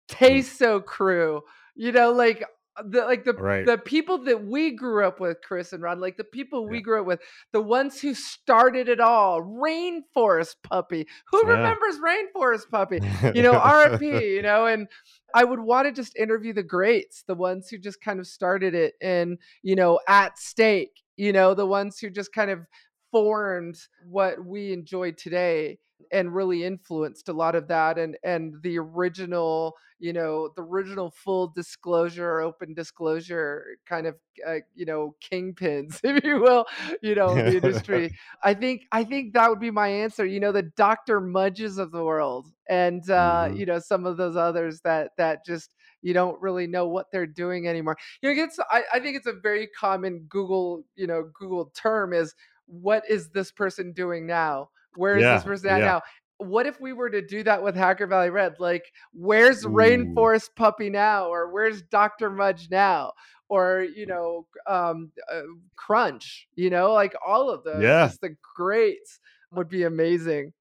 Mm. 0.10 0.18
Queso 0.18 0.80
crew. 0.82 1.42
You 1.76 1.92
know, 1.92 2.12
like 2.12 2.46
the 2.88 3.02
like 3.06 3.26
the 3.26 3.34
Right. 3.34 3.66
the 3.66 3.78
people 3.78 4.20
that 4.26 4.46
we 4.46 4.72
grew 4.72 5.06
up 5.06 5.20
with, 5.20 5.38
Chris 5.42 5.74
and 5.74 5.82
Ron, 5.84 6.00
like 6.00 6.18
the 6.18 6.24
people 6.24 6.68
we 6.68 6.78
Yeah. 6.78 6.82
grew 6.84 7.02
up 7.02 7.08
with, 7.08 7.22
the 7.52 7.62
ones 7.62 8.02
who 8.02 8.14
started 8.14 8.90
it 8.90 9.00
all. 9.00 9.42
Rainforest 9.42 10.56
Puppy. 10.64 11.08
Who 11.32 11.38
Yeah. 11.48 11.54
remembers 11.56 12.00
Rainforest 12.00 12.70
Puppy? 12.70 13.00
You 13.36 13.44
know, 13.44 13.60
RP, 13.60 14.02
you 14.36 14.42
know, 14.42 14.66
and 14.66 14.88
I 15.34 15.44
would 15.44 15.60
want 15.60 15.88
to 15.88 15.92
just 15.92 16.16
interview 16.18 16.54
the 16.54 16.64
greats, 16.64 17.24
the 17.28 17.36
ones 17.36 17.70
who 17.70 17.78
just 17.78 18.02
kind 18.02 18.20
of 18.20 18.28
started 18.28 18.74
it 18.74 18.96
and, 19.02 19.38
you 19.62 19.76
know, 19.76 20.00
@stake, 20.36 21.02
you 21.18 21.32
know, 21.34 21.54
the 21.54 21.66
ones 21.68 22.00
who 22.00 22.10
just 22.10 22.34
kind 22.34 22.50
of 22.52 22.66
formed 23.12 23.78
what 24.04 24.44
we 24.46 24.72
enjoy 24.72 25.12
today 25.12 25.80
and 26.12 26.34
really 26.34 26.64
influenced 26.64 27.30
a 27.30 27.34
lot 27.34 27.56
of 27.56 27.68
that 27.68 27.98
and 27.98 28.18
and 28.24 28.62
the 28.64 28.78
original 28.78 29.76
you 30.00 30.14
know 30.14 30.50
the 30.56 30.62
original 30.64 31.12
full 31.12 31.48
disclosure 31.48 32.40
open 32.40 32.74
disclosure 32.74 33.78
kind 33.86 34.08
of 34.08 34.16
uh, 34.48 34.56
you 34.76 34.86
know 34.86 35.16
kingpins 35.22 36.00
if 36.04 36.24
you 36.24 36.40
will 36.40 36.66
you 37.02 37.16
know 37.16 37.40
the 37.42 37.56
industry. 37.58 38.12
I 38.44 38.54
think 38.54 38.84
i 38.92 39.04
think 39.04 39.34
that 39.34 39.50
would 39.50 39.60
be 39.60 39.72
my 39.72 39.88
answer 39.88 40.26
you 40.26 40.40
know 40.40 40.52
the 40.52 40.64
dr 40.64 41.20
mudges 41.22 41.78
of 41.78 41.92
the 41.92 42.04
world 42.04 42.48
and 42.70 43.10
uh 43.10 43.50
Mhm. 43.50 43.54
you 43.54 43.66
know 43.66 43.80
some 43.80 44.06
of 44.06 44.18
those 44.18 44.36
others 44.36 44.82
that 44.82 45.12
that 45.18 45.46
just 45.46 45.72
you 46.02 46.14
don't 46.14 46.42
really 46.42 46.66
know 46.68 46.88
what 46.88 47.08
they're 47.12 47.28
doing 47.28 47.68
anymore. 47.68 47.98
You 48.22 48.34
know 48.34 48.44
it's 48.44 48.58
I, 48.72 48.84
I 48.94 49.00
think 49.00 49.18
it's 49.18 49.28
a 49.28 49.34
very 49.34 49.68
common 49.68 50.20
google 50.30 50.84
you 50.96 51.08
know 51.08 51.30
google 51.34 51.72
term 51.76 52.14
is 52.14 52.34
what 52.66 53.04
is 53.10 53.30
this 53.32 53.52
person 53.52 53.92
doing 53.94 54.26
now 54.28 54.70
where 54.96 55.18
is 55.18 55.24
Yeah, 55.24 55.36
this 55.36 55.44
person 55.44 55.70
at 55.70 55.80
yeah. 55.80 55.86
now 55.86 56.02
what 56.38 56.66
if 56.66 56.80
we 56.80 56.94
were 56.94 57.10
to 57.10 57.22
do 57.22 57.44
that 57.44 57.62
with 57.62 57.76
hacker 57.76 58.08
valley 58.08 58.30
red 58.30 58.56
like 58.60 58.86
where's 59.14 59.66
Ooh. 59.66 59.70
rainforest 59.70 60.50
puppy 60.56 60.90
now 60.90 61.28
or 61.28 61.52
where's 61.52 61.82
dr 61.84 62.30
mudge 62.30 62.70
now 62.72 63.12
or 63.50 63.86
you 63.96 64.06
know 64.06 64.48
um 64.68 65.12
uh, 65.32 65.42
crunch 65.76 66.48
you 66.56 66.70
know 66.70 66.94
like 66.94 67.14
all 67.26 67.50
of 67.50 67.64
those 67.64 67.84
Yeah. 67.84 68.08
just 68.08 68.22
the 68.22 68.36
greats 68.56 69.20
would 69.52 69.68
be 69.68 69.84
amazing 69.84 70.54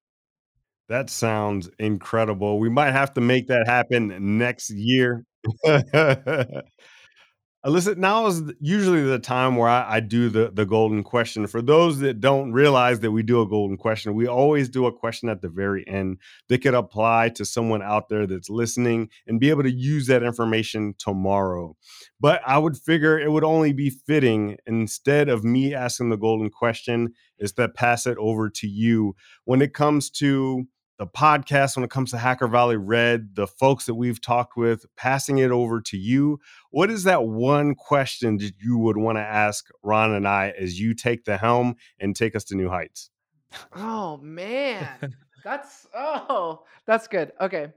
That 0.87 1.09
sounds 1.09 1.69
incredible. 1.77 2.59
We 2.59 2.69
might 2.69 2.91
have 2.91 3.13
to 3.13 3.21
make 3.21 3.47
that 3.47 3.67
happen 3.67 4.37
next 4.37 4.71
year. 4.71 5.23
Alissa, 7.65 7.97
now 7.97 8.25
is 8.27 8.41
usually 8.61 9.03
the 9.03 9.19
time 9.19 9.57
where 9.57 9.67
I, 9.67 9.95
I 9.95 9.99
do 9.99 10.29
the, 10.29 10.49
the 10.53 10.65
golden 10.65 11.03
question. 11.03 11.45
For 11.45 11.61
those 11.61 11.99
that 11.99 12.21
don't 12.21 12.53
realize 12.53 13.01
that 13.01 13.11
we 13.11 13.21
do 13.21 13.41
a 13.41 13.49
golden 13.49 13.75
question, 13.75 14.15
we 14.15 14.27
always 14.27 14.69
do 14.69 14.85
a 14.85 14.93
question 14.93 15.27
at 15.27 15.41
the 15.41 15.49
very 15.49 15.85
end 15.85 16.19
that 16.47 16.61
could 16.61 16.73
apply 16.73 17.29
to 17.35 17.43
someone 17.43 17.81
out 17.81 18.07
there 18.07 18.25
that's 18.25 18.49
listening 18.49 19.09
and 19.27 19.41
be 19.41 19.49
able 19.49 19.63
to 19.63 19.71
use 19.71 20.07
that 20.07 20.23
information 20.23 20.95
tomorrow. 20.97 21.75
But 22.17 22.41
I 22.47 22.57
would 22.59 22.77
figure 22.77 23.19
it 23.19 23.31
would 23.31 23.43
only 23.43 23.73
be 23.73 23.89
fitting 23.89 24.55
instead 24.65 25.27
of 25.27 25.43
me 25.43 25.73
asking 25.73 26.11
the 26.11 26.17
golden 26.17 26.49
question, 26.49 27.13
is 27.39 27.51
to 27.53 27.67
pass 27.67 28.07
it 28.07 28.17
over 28.17 28.49
to 28.49 28.67
you 28.67 29.15
when 29.43 29.61
it 29.61 29.73
comes 29.73 30.09
to 30.11 30.65
the 30.99 31.07
podcast, 31.07 31.77
when 31.77 31.85
it 31.85 31.89
comes 31.89 32.11
to 32.11 32.17
Hacker 32.17 32.47
Valley 32.47 32.75
Red, 32.75 33.33
the 33.35 33.47
folks 33.47 33.85
that 33.85 33.95
we've 33.95 34.19
talked 34.19 34.57
with, 34.57 34.85
passing 34.97 35.37
it 35.37 35.49
over 35.49 35.79
to 35.79 35.97
you. 35.97 36.39
What 36.71 36.91
is 36.91 37.05
that 37.05 37.23
one 37.25 37.73
question 37.73 38.37
that 38.37 38.51
you 38.59 38.77
would 38.77 38.97
want 38.97 39.17
to 39.17 39.21
ask 39.21 39.69
Ron 39.81 40.13
and 40.13 40.27
I 40.27 40.53
as 40.59 40.77
you 40.77 40.93
take 40.93 41.23
the 41.23 41.37
helm 41.37 41.75
and 41.99 42.13
take 42.15 42.35
us 42.35 42.43
to 42.45 42.55
new 42.55 42.69
heights? 42.69 43.09
oh 43.75 44.17
man. 44.17 45.15
That's 45.43 45.87
oh 45.95 46.63
that's 46.85 47.07
good. 47.07 47.31
Okay. 47.39 47.71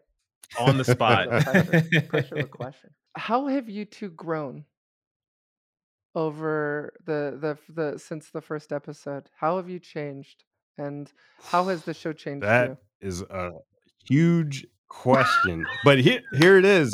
On 0.58 0.76
the 0.76 0.85
spot. 0.85 1.28
Pressure- 1.28 2.00
pressure 2.08 2.35
of 2.35 2.44
a 2.46 2.48
question. 2.48 2.90
How 3.16 3.46
have 3.46 3.68
you 3.68 3.85
two 3.85 4.11
grown 4.11 4.64
over 6.16 6.92
the 7.06 7.38
the 7.40 7.72
the 7.72 7.98
since 8.00 8.30
the 8.30 8.40
first 8.40 8.72
episode? 8.72 9.30
How 9.38 9.58
have 9.58 9.70
you 9.70 9.78
changed? 9.78 10.42
And 10.76 11.11
how 11.42 11.68
has 11.68 11.85
the 11.85 11.94
show 11.94 12.12
changed 12.12 12.44
That 12.44 12.70
you 12.70 12.78
is 13.02 13.22
a 13.22 13.50
huge 14.08 14.66
question. 14.88 15.66
but 15.84 15.98
here, 15.98 16.20
here 16.38 16.56
it 16.58 16.64
is. 16.64 16.90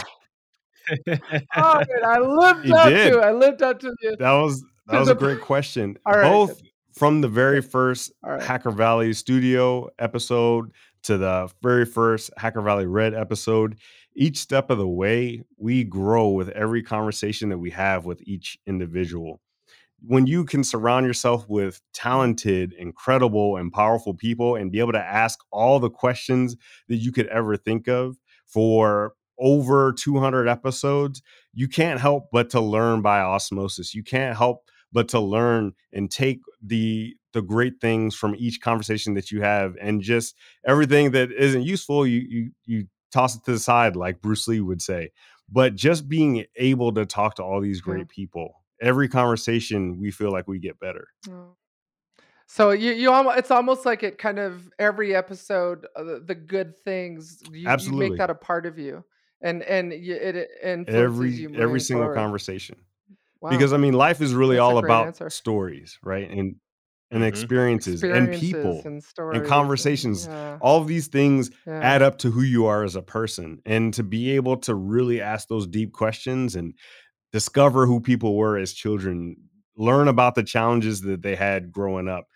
oh 0.91 1.05
man, 1.07 1.87
i 2.05 2.19
lived 2.19 2.67
You 2.67 2.75
up 2.75 2.89
did. 2.89 3.13
to 3.13 3.19
it 3.19 3.23
i 3.23 3.31
lived 3.31 3.61
up 3.63 3.79
to 3.81 3.91
the 4.01 4.17
That 4.19 4.33
was 4.33 4.65
that 4.87 4.99
was 5.01 5.11
a 5.11 5.15
great 5.15 5.43
question. 5.43 5.99
All 6.07 6.15
right. 6.15 6.23
Both 6.31 6.63
from 6.95 7.21
the 7.21 7.29
very 7.29 7.61
first 7.61 8.11
right. 8.25 8.41
Hacker 8.43 8.71
Valley 8.71 9.13
Studio 9.13 9.91
episode 9.99 10.73
to 11.03 11.19
the 11.19 11.51
very 11.63 11.85
first 11.85 12.31
Hacker 12.39 12.63
Valley 12.63 12.87
Red 12.87 13.13
episode, 13.15 13.77
each 14.17 14.39
step 14.39 14.71
of 14.71 14.79
the 14.79 14.89
way, 14.89 15.43
we 15.59 15.85
grow 15.85 16.31
with 16.31 16.49
every 16.49 16.83
conversation 16.83 17.51
that 17.51 17.59
we 17.59 17.69
have 17.71 18.07
with 18.07 18.23
each 18.27 18.59
individual. 18.67 19.41
When 20.01 20.27
you 20.27 20.45
can 20.45 20.63
surround 20.63 21.07
yourself 21.07 21.49
with 21.49 21.81
talented, 21.93 22.73
incredible, 22.73 23.57
and 23.57 23.73
powerful 23.73 24.15
people 24.15 24.55
and 24.55 24.71
be 24.71 24.79
able 24.79 24.93
to 24.93 25.05
ask 25.05 25.39
all 25.51 25.81
the 25.81 25.91
questions 25.91 26.57
that 26.89 26.97
you 26.97 27.13
could 27.13 27.27
ever 27.29 27.57
think 27.57 27.89
of 27.89 28.17
for 28.47 29.15
over 29.39 29.93
200 29.93 30.49
episodes, 30.49 31.23
you 31.53 31.69
can't 31.69 32.01
help 32.01 32.29
but 32.33 32.51
to 32.51 32.61
learn 32.61 33.03
by 33.03 33.21
osmosis. 33.21 33.95
You 33.95 34.03
can't 34.03 34.37
help 34.37 34.65
but 34.93 35.09
to 35.09 35.21
learn 35.21 35.73
and 35.93 36.11
take 36.11 36.41
the 36.63 37.15
the 37.35 37.43
great 37.43 37.75
things 37.81 38.15
from 38.15 38.35
each 38.39 38.61
conversation 38.61 39.15
that 39.15 39.31
you 39.31 39.43
have 39.43 39.77
and 39.81 40.01
just 40.01 40.35
everything 40.67 41.11
that 41.11 41.31
isn't 41.31 41.63
useful 41.63 42.07
you 42.07 42.25
you 42.27 42.51
you 42.65 42.87
toss 43.13 43.37
it 43.37 43.45
to 43.45 43.53
the 43.53 43.59
side 43.59 43.97
like 43.97 44.21
Bruce 44.21 44.49
Lee 44.49 44.61
would 44.61 44.83
say. 44.83 45.11
But 45.51 45.75
just 45.75 46.09
being 46.09 46.45
able 46.57 46.93
to 46.93 47.07
talk 47.07 47.37
to 47.37 47.43
all 47.43 47.61
these 47.61 47.81
mm-hmm. 47.81 47.91
great 47.91 48.09
people, 48.09 48.63
every 48.81 49.09
conversation 49.09 50.01
we 50.01 50.11
feel 50.11 50.31
like 50.31 50.49
we 50.49 50.59
get 50.59 50.79
better. 50.79 51.07
Oh. 51.29 51.57
So 52.47 52.71
you 52.71 52.93
you 52.93 53.13
almost 53.13 53.39
it's 53.39 53.51
almost 53.51 53.85
like 53.85 54.03
it 54.03 54.17
kind 54.19 54.39
of 54.39 54.71
every 54.79 55.15
episode 55.15 55.87
uh, 55.97 56.19
the, 56.25 56.35
good 56.35 56.79
things 56.79 57.43
you, 57.45 57.51
you 57.53 57.69
Absolutely. 57.69 58.09
make 58.09 58.19
that 58.19 58.31
a 58.31 58.35
part 58.35 58.65
of 58.65 58.79
you 58.79 59.05
and 59.43 59.63
and 59.65 59.93
you, 59.93 60.15
it, 60.15 60.35
it 60.35 60.51
influences 60.63 60.89
Every 60.95 61.31
you 61.31 61.55
every 61.61 61.81
single 61.81 62.07
forward. 62.07 62.17
conversation. 62.17 62.79
Wow. 63.41 63.51
Because 63.51 63.73
I 63.75 63.77
mean 63.77 63.93
life 63.93 64.23
is 64.23 64.35
really 64.35 64.57
That's 64.57 64.63
all 64.63 64.79
about 64.79 65.07
answer. 65.09 65.31
stories, 65.31 65.99
right? 66.03 66.31
And 66.31 66.57
and 67.11 67.23
Mhm. 67.23 67.27
experiences, 67.29 68.03
and 68.03 68.33
people 68.35 68.83
and 68.85 69.03
stories 69.03 69.49
conversations. 69.49 70.27
yeah, 70.27 70.59
all 70.61 70.81
of 70.81 70.87
these 70.89 71.09
things 71.09 71.51
yeah. 71.67 71.81
add 71.83 72.03
up 72.03 72.19
to 72.19 72.31
who 72.31 72.43
you 72.43 72.67
are 72.67 72.83
as 72.83 72.97
a 72.97 73.03
person 73.03 73.61
and 73.67 73.95
to 73.95 74.03
be 74.03 74.31
able 74.33 74.57
to 74.59 74.75
really 74.75 75.21
ask 75.21 75.49
those 75.49 75.67
deep 75.67 75.93
questions 75.93 76.55
and 76.57 76.75
discover 77.33 77.87
who 77.87 78.01
people 78.01 78.37
were 78.37 78.57
as 78.57 78.73
children 78.73 79.37
learn 79.77 80.09
about 80.09 80.35
the 80.35 80.43
challenges 80.43 81.03
that 81.03 81.23
they 81.23 81.37
had 81.37 81.71
growing 81.71 82.09
up 82.09 82.27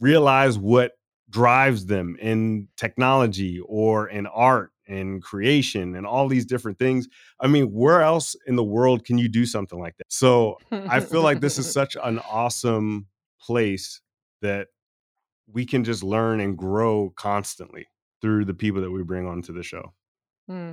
realize 0.00 0.58
what 0.58 0.92
drives 1.30 1.86
them 1.86 2.16
in 2.20 2.66
technology 2.76 3.60
or 3.66 4.08
in 4.08 4.26
art 4.26 4.72
and 4.86 5.22
creation 5.22 5.94
and 5.94 6.06
all 6.06 6.28
these 6.28 6.46
different 6.46 6.78
things 6.78 7.06
i 7.40 7.46
mean 7.46 7.66
where 7.66 8.00
else 8.00 8.34
in 8.46 8.56
the 8.56 8.64
world 8.64 9.04
can 9.04 9.18
you 9.18 9.28
do 9.28 9.44
something 9.44 9.78
like 9.78 9.96
that 9.98 10.06
so 10.08 10.56
i 10.88 10.98
feel 10.98 11.22
like 11.22 11.40
this 11.40 11.58
is 11.58 11.70
such 11.80 11.96
an 12.02 12.18
awesome 12.30 13.06
place 13.40 14.00
that 14.40 14.68
we 15.52 15.64
can 15.64 15.84
just 15.84 16.02
learn 16.02 16.40
and 16.40 16.56
grow 16.56 17.12
constantly 17.16 17.86
through 18.20 18.44
the 18.44 18.54
people 18.54 18.80
that 18.82 18.90
we 18.90 19.02
bring 19.02 19.26
onto 19.26 19.52
the 19.52 19.62
show. 19.62 19.92
Hmm. 20.48 20.72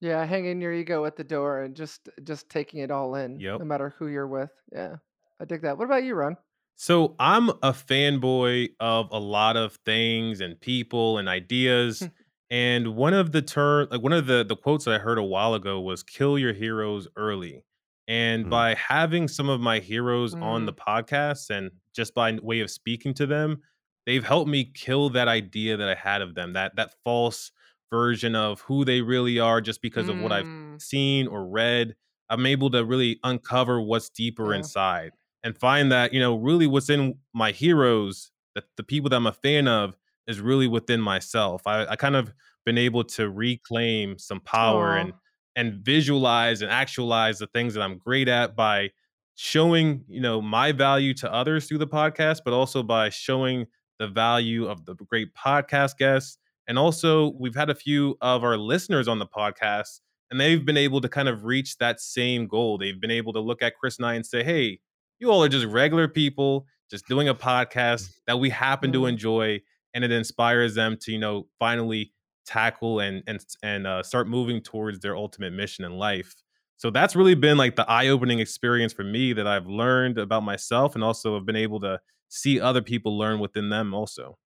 Yeah, 0.00 0.24
hanging 0.26 0.60
your 0.60 0.72
ego 0.72 1.04
at 1.06 1.16
the 1.16 1.24
door 1.24 1.62
and 1.62 1.74
just 1.74 2.08
just 2.22 2.48
taking 2.50 2.80
it 2.80 2.90
all 2.90 3.14
in, 3.14 3.40
Yep. 3.40 3.60
no 3.60 3.64
matter 3.64 3.94
who 3.98 4.08
you're 4.08 4.26
with. 4.28 4.50
Yeah, 4.72 4.96
I 5.40 5.44
dig 5.46 5.62
that. 5.62 5.78
What 5.78 5.84
about 5.84 6.04
you, 6.04 6.14
Ron? 6.14 6.36
So 6.74 7.16
I'm 7.18 7.48
a 7.48 7.72
fanboy 7.72 8.68
of 8.80 9.08
a 9.10 9.18
lot 9.18 9.56
of 9.56 9.76
things 9.86 10.40
and 10.40 10.60
people 10.60 11.16
and 11.18 11.28
ideas. 11.28 12.06
and 12.50 12.94
one 12.94 13.14
of 13.14 13.32
the 13.32 13.42
term 13.42 13.88
like 13.90 14.02
one 14.02 14.12
of 14.12 14.26
the 14.26 14.44
the 14.44 14.56
quotes 14.56 14.84
that 14.84 14.94
I 14.94 14.98
heard 14.98 15.18
a 15.18 15.22
while 15.24 15.54
ago 15.54 15.80
was 15.80 16.02
kill 16.02 16.38
your 16.38 16.52
heroes 16.52 17.08
early. 17.16 17.64
And 18.08 18.46
Mm. 18.46 18.50
by 18.50 18.74
having 18.74 19.26
some 19.28 19.48
of 19.48 19.60
my 19.60 19.80
heroes 19.80 20.34
on 20.34 20.66
the 20.66 20.72
podcast 20.74 21.50
and 21.50 21.70
just 21.94 22.14
by 22.14 22.38
way 22.42 22.60
of 22.60 22.70
speaking 22.70 23.14
to 23.14 23.26
them, 23.26 23.62
they've 24.04 24.22
helped 24.24 24.48
me 24.50 24.64
kill 24.74 25.08
that 25.10 25.26
idea 25.26 25.76
that 25.78 25.88
I 25.88 25.94
had 25.94 26.20
of 26.22 26.34
them, 26.34 26.52
that 26.52 26.76
that 26.76 26.94
false 27.02 27.50
version 27.90 28.34
of 28.34 28.60
who 28.62 28.84
they 28.84 29.00
really 29.00 29.38
are 29.38 29.60
just 29.60 29.82
because 29.82 30.08
of 30.08 30.18
what 30.18 30.32
I've 30.32 30.50
Mm, 30.64 30.78
seen 30.78 31.26
or 31.26 31.46
read, 31.46 31.96
I'm 32.28 32.46
able 32.46 32.70
to 32.70 32.84
really 32.84 33.18
uncover 33.22 33.80
what's 33.80 34.10
deeper 34.10 34.52
Yeah. 34.52 34.52
inside 34.52 35.12
and 35.42 35.56
find 35.56 35.92
that, 35.92 36.12
you 36.12 36.20
know, 36.20 36.36
really 36.36 36.66
what's 36.66 36.90
in 36.90 37.18
my 37.34 37.52
heroes, 37.52 38.32
that 38.54 38.64
the 38.76 38.82
people 38.82 39.08
that 39.10 39.16
I'm 39.16 39.26
a 39.26 39.32
fan 39.32 39.68
of, 39.68 39.96
is 40.26 40.40
really 40.40 40.66
within 40.66 41.00
myself. 41.00 41.62
I, 41.68 41.86
I 41.86 41.94
kind 41.94 42.16
of 42.16 42.34
been 42.64 42.78
able 42.78 43.04
to 43.04 43.30
reclaim 43.30 44.18
some 44.18 44.40
power 44.40 44.96
Aw. 44.96 44.96
and 44.96 45.12
and 45.54 45.74
visualize 45.84 46.62
and 46.62 46.70
actualize 46.70 47.38
the 47.38 47.46
things 47.46 47.74
that 47.74 47.80
I'm 47.80 47.96
great 47.96 48.28
at 48.28 48.56
by 48.56 48.90
showing, 49.36 50.04
you 50.08 50.20
know, 50.20 50.40
my 50.40 50.72
value 50.72 51.14
to 51.14 51.32
others 51.32 51.66
through 51.68 51.78
the 51.78 51.86
podcast, 51.86 52.40
but 52.44 52.52
also 52.52 52.82
by 52.82 53.08
showing 53.10 53.66
the 53.98 54.08
value 54.08 54.66
of 54.66 54.84
the 54.84 54.94
great 54.94 55.34
podcast 55.34 55.96
guests 55.96 56.38
And 56.68 56.78
also, 56.78 57.32
we've 57.38 57.54
had 57.54 57.70
a 57.70 57.74
few 57.74 58.16
of 58.20 58.42
our 58.42 58.56
listeners 58.56 59.08
on 59.08 59.18
the 59.18 59.26
podcast, 59.26 60.00
and 60.30 60.40
they've 60.40 60.64
been 60.64 60.76
able 60.76 61.00
to 61.00 61.08
kind 61.08 61.28
of 61.28 61.44
reach 61.44 61.76
that 61.78 62.00
same 62.00 62.46
goal. 62.46 62.78
They've 62.78 63.00
been 63.00 63.10
able 63.10 63.32
to 63.34 63.40
look 63.40 63.62
at 63.62 63.76
Chris 63.76 63.98
and 63.98 64.06
I 64.06 64.14
and 64.14 64.26
say, 64.26 64.42
hey, 64.42 64.80
you 65.18 65.30
all 65.30 65.42
are 65.42 65.48
just 65.48 65.66
regular 65.66 66.08
people 66.08 66.66
just 66.90 67.06
doing 67.08 67.28
a 67.28 67.34
podcast 67.34 68.10
that 68.26 68.38
we 68.38 68.50
happen 68.50 68.92
to 68.92 69.00
mm-hmm. 69.00 69.08
enjoy 69.08 69.60
and 69.94 70.04
it 70.04 70.12
inspires 70.12 70.74
them 70.74 70.96
to 71.00 71.12
you 71.12 71.18
know 71.18 71.46
finally 71.58 72.12
tackle 72.46 73.00
and 73.00 73.22
and 73.26 73.44
and 73.62 73.86
uh, 73.86 74.02
start 74.02 74.28
moving 74.28 74.60
towards 74.60 75.00
their 75.00 75.16
ultimate 75.16 75.52
mission 75.52 75.84
in 75.84 75.92
life 75.92 76.34
so 76.76 76.90
that's 76.90 77.16
really 77.16 77.34
been 77.34 77.56
like 77.56 77.76
the 77.76 77.90
eye-opening 77.90 78.38
experience 78.38 78.92
for 78.92 79.04
me 79.04 79.32
that 79.32 79.46
i've 79.46 79.66
learned 79.66 80.18
about 80.18 80.42
myself 80.42 80.94
and 80.94 81.02
also 81.02 81.34
have 81.34 81.46
been 81.46 81.56
able 81.56 81.80
to 81.80 81.98
see 82.28 82.60
other 82.60 82.82
people 82.82 83.18
learn 83.18 83.40
within 83.40 83.68
them 83.68 83.94
also 83.94 84.36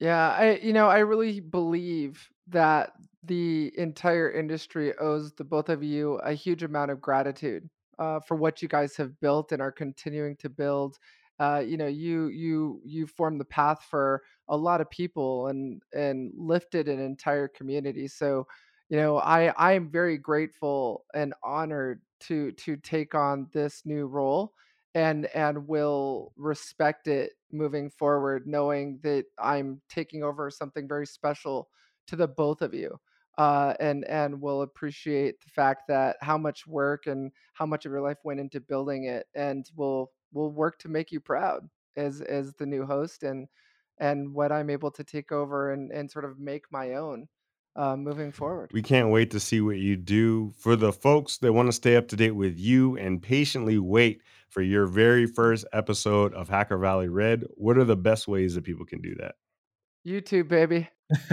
yeah 0.00 0.30
i 0.30 0.56
you 0.56 0.72
know 0.72 0.88
i 0.88 0.98
really 0.98 1.40
believe 1.40 2.28
that 2.48 2.92
the 3.22 3.72
entire 3.78 4.30
industry 4.30 4.96
owes 4.98 5.32
the 5.34 5.44
both 5.44 5.68
of 5.68 5.82
you 5.82 6.14
a 6.16 6.32
huge 6.32 6.62
amount 6.62 6.90
of 6.90 7.00
gratitude 7.00 7.68
uh, 7.98 8.20
for 8.20 8.36
what 8.36 8.60
you 8.60 8.68
guys 8.68 8.96
have 8.96 9.18
built 9.20 9.52
and 9.52 9.62
are 9.62 9.70
continuing 9.72 10.36
to 10.36 10.48
build. 10.48 10.98
Uh, 11.38 11.62
you 11.64 11.76
know, 11.76 11.86
you 11.86 12.26
you 12.26 12.80
you 12.84 13.06
formed 13.06 13.40
the 13.40 13.44
path 13.44 13.82
for 13.88 14.22
a 14.48 14.56
lot 14.56 14.80
of 14.80 14.90
people 14.90 15.46
and 15.46 15.80
and 15.94 16.32
lifted 16.36 16.88
an 16.88 16.98
entire 17.00 17.48
community. 17.48 18.08
So, 18.08 18.46
you 18.88 18.96
know, 18.96 19.18
I 19.18 19.46
I 19.56 19.72
am 19.72 19.88
very 19.90 20.18
grateful 20.18 21.04
and 21.14 21.34
honored 21.42 22.02
to 22.22 22.52
to 22.52 22.76
take 22.76 23.14
on 23.14 23.48
this 23.52 23.82
new 23.86 24.06
role 24.06 24.52
and 24.94 25.26
and 25.34 25.66
will 25.66 26.32
respect 26.36 27.08
it 27.08 27.32
moving 27.52 27.90
forward 27.90 28.46
knowing 28.46 28.98
that 29.02 29.26
I'm 29.38 29.80
taking 29.88 30.22
over 30.22 30.50
something 30.50 30.88
very 30.88 31.06
special 31.06 31.68
to 32.08 32.16
the 32.16 32.28
both 32.28 32.62
of 32.62 32.74
you 32.74 32.98
uh, 33.38 33.74
and 33.80 34.04
and 34.04 34.40
will 34.40 34.62
appreciate 34.62 35.40
the 35.42 35.50
fact 35.50 35.82
that 35.88 36.16
how 36.20 36.38
much 36.38 36.66
work 36.66 37.06
and 37.06 37.32
how 37.54 37.66
much 37.66 37.86
of 37.86 37.92
your 37.92 38.00
life 38.02 38.18
went 38.24 38.40
into 38.40 38.60
building 38.60 39.04
it, 39.06 39.26
and 39.34 39.66
will 39.76 40.12
will 40.32 40.50
work 40.52 40.78
to 40.80 40.88
make 40.88 41.10
you 41.12 41.20
proud 41.20 41.68
as 41.96 42.20
as 42.20 42.54
the 42.54 42.66
new 42.66 42.84
host 42.86 43.22
and 43.24 43.48
and 43.98 44.32
what 44.34 44.52
I'm 44.52 44.70
able 44.70 44.90
to 44.92 45.04
take 45.04 45.32
over 45.32 45.72
and 45.72 45.90
and 45.92 46.10
sort 46.10 46.24
of 46.24 46.38
make 46.38 46.64
my 46.70 46.94
own. 46.94 47.28
Uh, 47.76 47.96
moving 47.96 48.30
forward. 48.30 48.70
We 48.72 48.82
can't 48.82 49.10
wait 49.10 49.32
to 49.32 49.40
see 49.40 49.60
what 49.60 49.78
you 49.78 49.96
do. 49.96 50.52
For 50.56 50.76
the 50.76 50.92
folks 50.92 51.38
that 51.38 51.52
want 51.52 51.66
to 51.66 51.72
stay 51.72 51.96
up 51.96 52.06
to 52.08 52.16
date 52.16 52.30
with 52.30 52.56
you 52.56 52.96
and 52.96 53.20
patiently 53.20 53.78
wait 53.78 54.20
for 54.48 54.62
your 54.62 54.86
very 54.86 55.26
first 55.26 55.66
episode 55.72 56.32
of 56.34 56.48
Hacker 56.48 56.78
Valley 56.78 57.08
Red, 57.08 57.42
what 57.56 57.76
are 57.76 57.84
the 57.84 57.96
best 57.96 58.28
ways 58.28 58.54
that 58.54 58.62
people 58.62 58.86
can 58.86 59.00
do 59.00 59.16
that? 59.16 59.34
YouTube, 60.06 60.46
baby. 60.46 60.88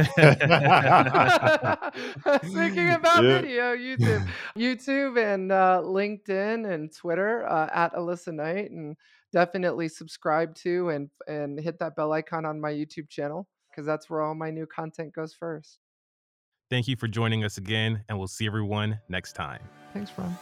Thinking 2.43 2.89
about 2.93 3.23
yeah. 3.23 3.41
video, 3.41 3.75
YouTube, 3.75 4.27
YouTube, 4.57 5.33
and 5.33 5.51
uh, 5.51 5.81
LinkedIn 5.83 6.71
and 6.71 6.93
Twitter 6.93 7.47
uh, 7.47 7.69
at 7.73 7.93
Alissa 7.93 8.33
Knight, 8.33 8.71
and 8.71 8.97
definitely 9.31 9.87
subscribe 9.87 10.55
to 10.55 10.89
and 10.89 11.09
and 11.27 11.59
hit 11.59 11.79
that 11.79 11.95
bell 11.95 12.11
icon 12.11 12.45
on 12.45 12.59
my 12.59 12.71
YouTube 12.71 13.09
channel 13.09 13.47
because 13.69 13.85
that's 13.85 14.09
where 14.09 14.21
all 14.21 14.35
my 14.35 14.51
new 14.51 14.65
content 14.65 15.13
goes 15.13 15.33
first. 15.33 15.79
Thank 16.71 16.87
you 16.87 16.95
for 16.95 17.09
joining 17.09 17.43
us 17.43 17.57
again, 17.57 18.01
and 18.07 18.17
we'll 18.17 18.29
see 18.29 18.47
everyone 18.47 18.97
next 19.09 19.33
time. 19.33 19.59
Thanks, 19.93 20.09
Ron. 20.17 20.37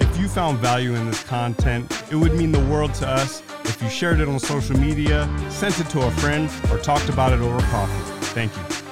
If 0.00 0.16
you 0.16 0.28
found 0.28 0.58
value 0.58 0.94
in 0.94 1.04
this 1.04 1.24
content, 1.24 1.90
it 2.12 2.14
would 2.14 2.34
mean 2.34 2.52
the 2.52 2.64
world 2.66 2.94
to 2.94 3.08
us 3.08 3.42
if 3.64 3.82
you 3.82 3.88
shared 3.88 4.20
it 4.20 4.28
on 4.28 4.38
social 4.38 4.78
media, 4.78 5.28
sent 5.50 5.80
it 5.80 5.90
to 5.90 6.06
a 6.06 6.10
friend, 6.12 6.48
or 6.70 6.78
talked 6.78 7.08
about 7.08 7.32
it 7.32 7.40
over 7.40 7.58
coffee. 7.66 8.24
Thank 8.26 8.54
you. 8.56 8.83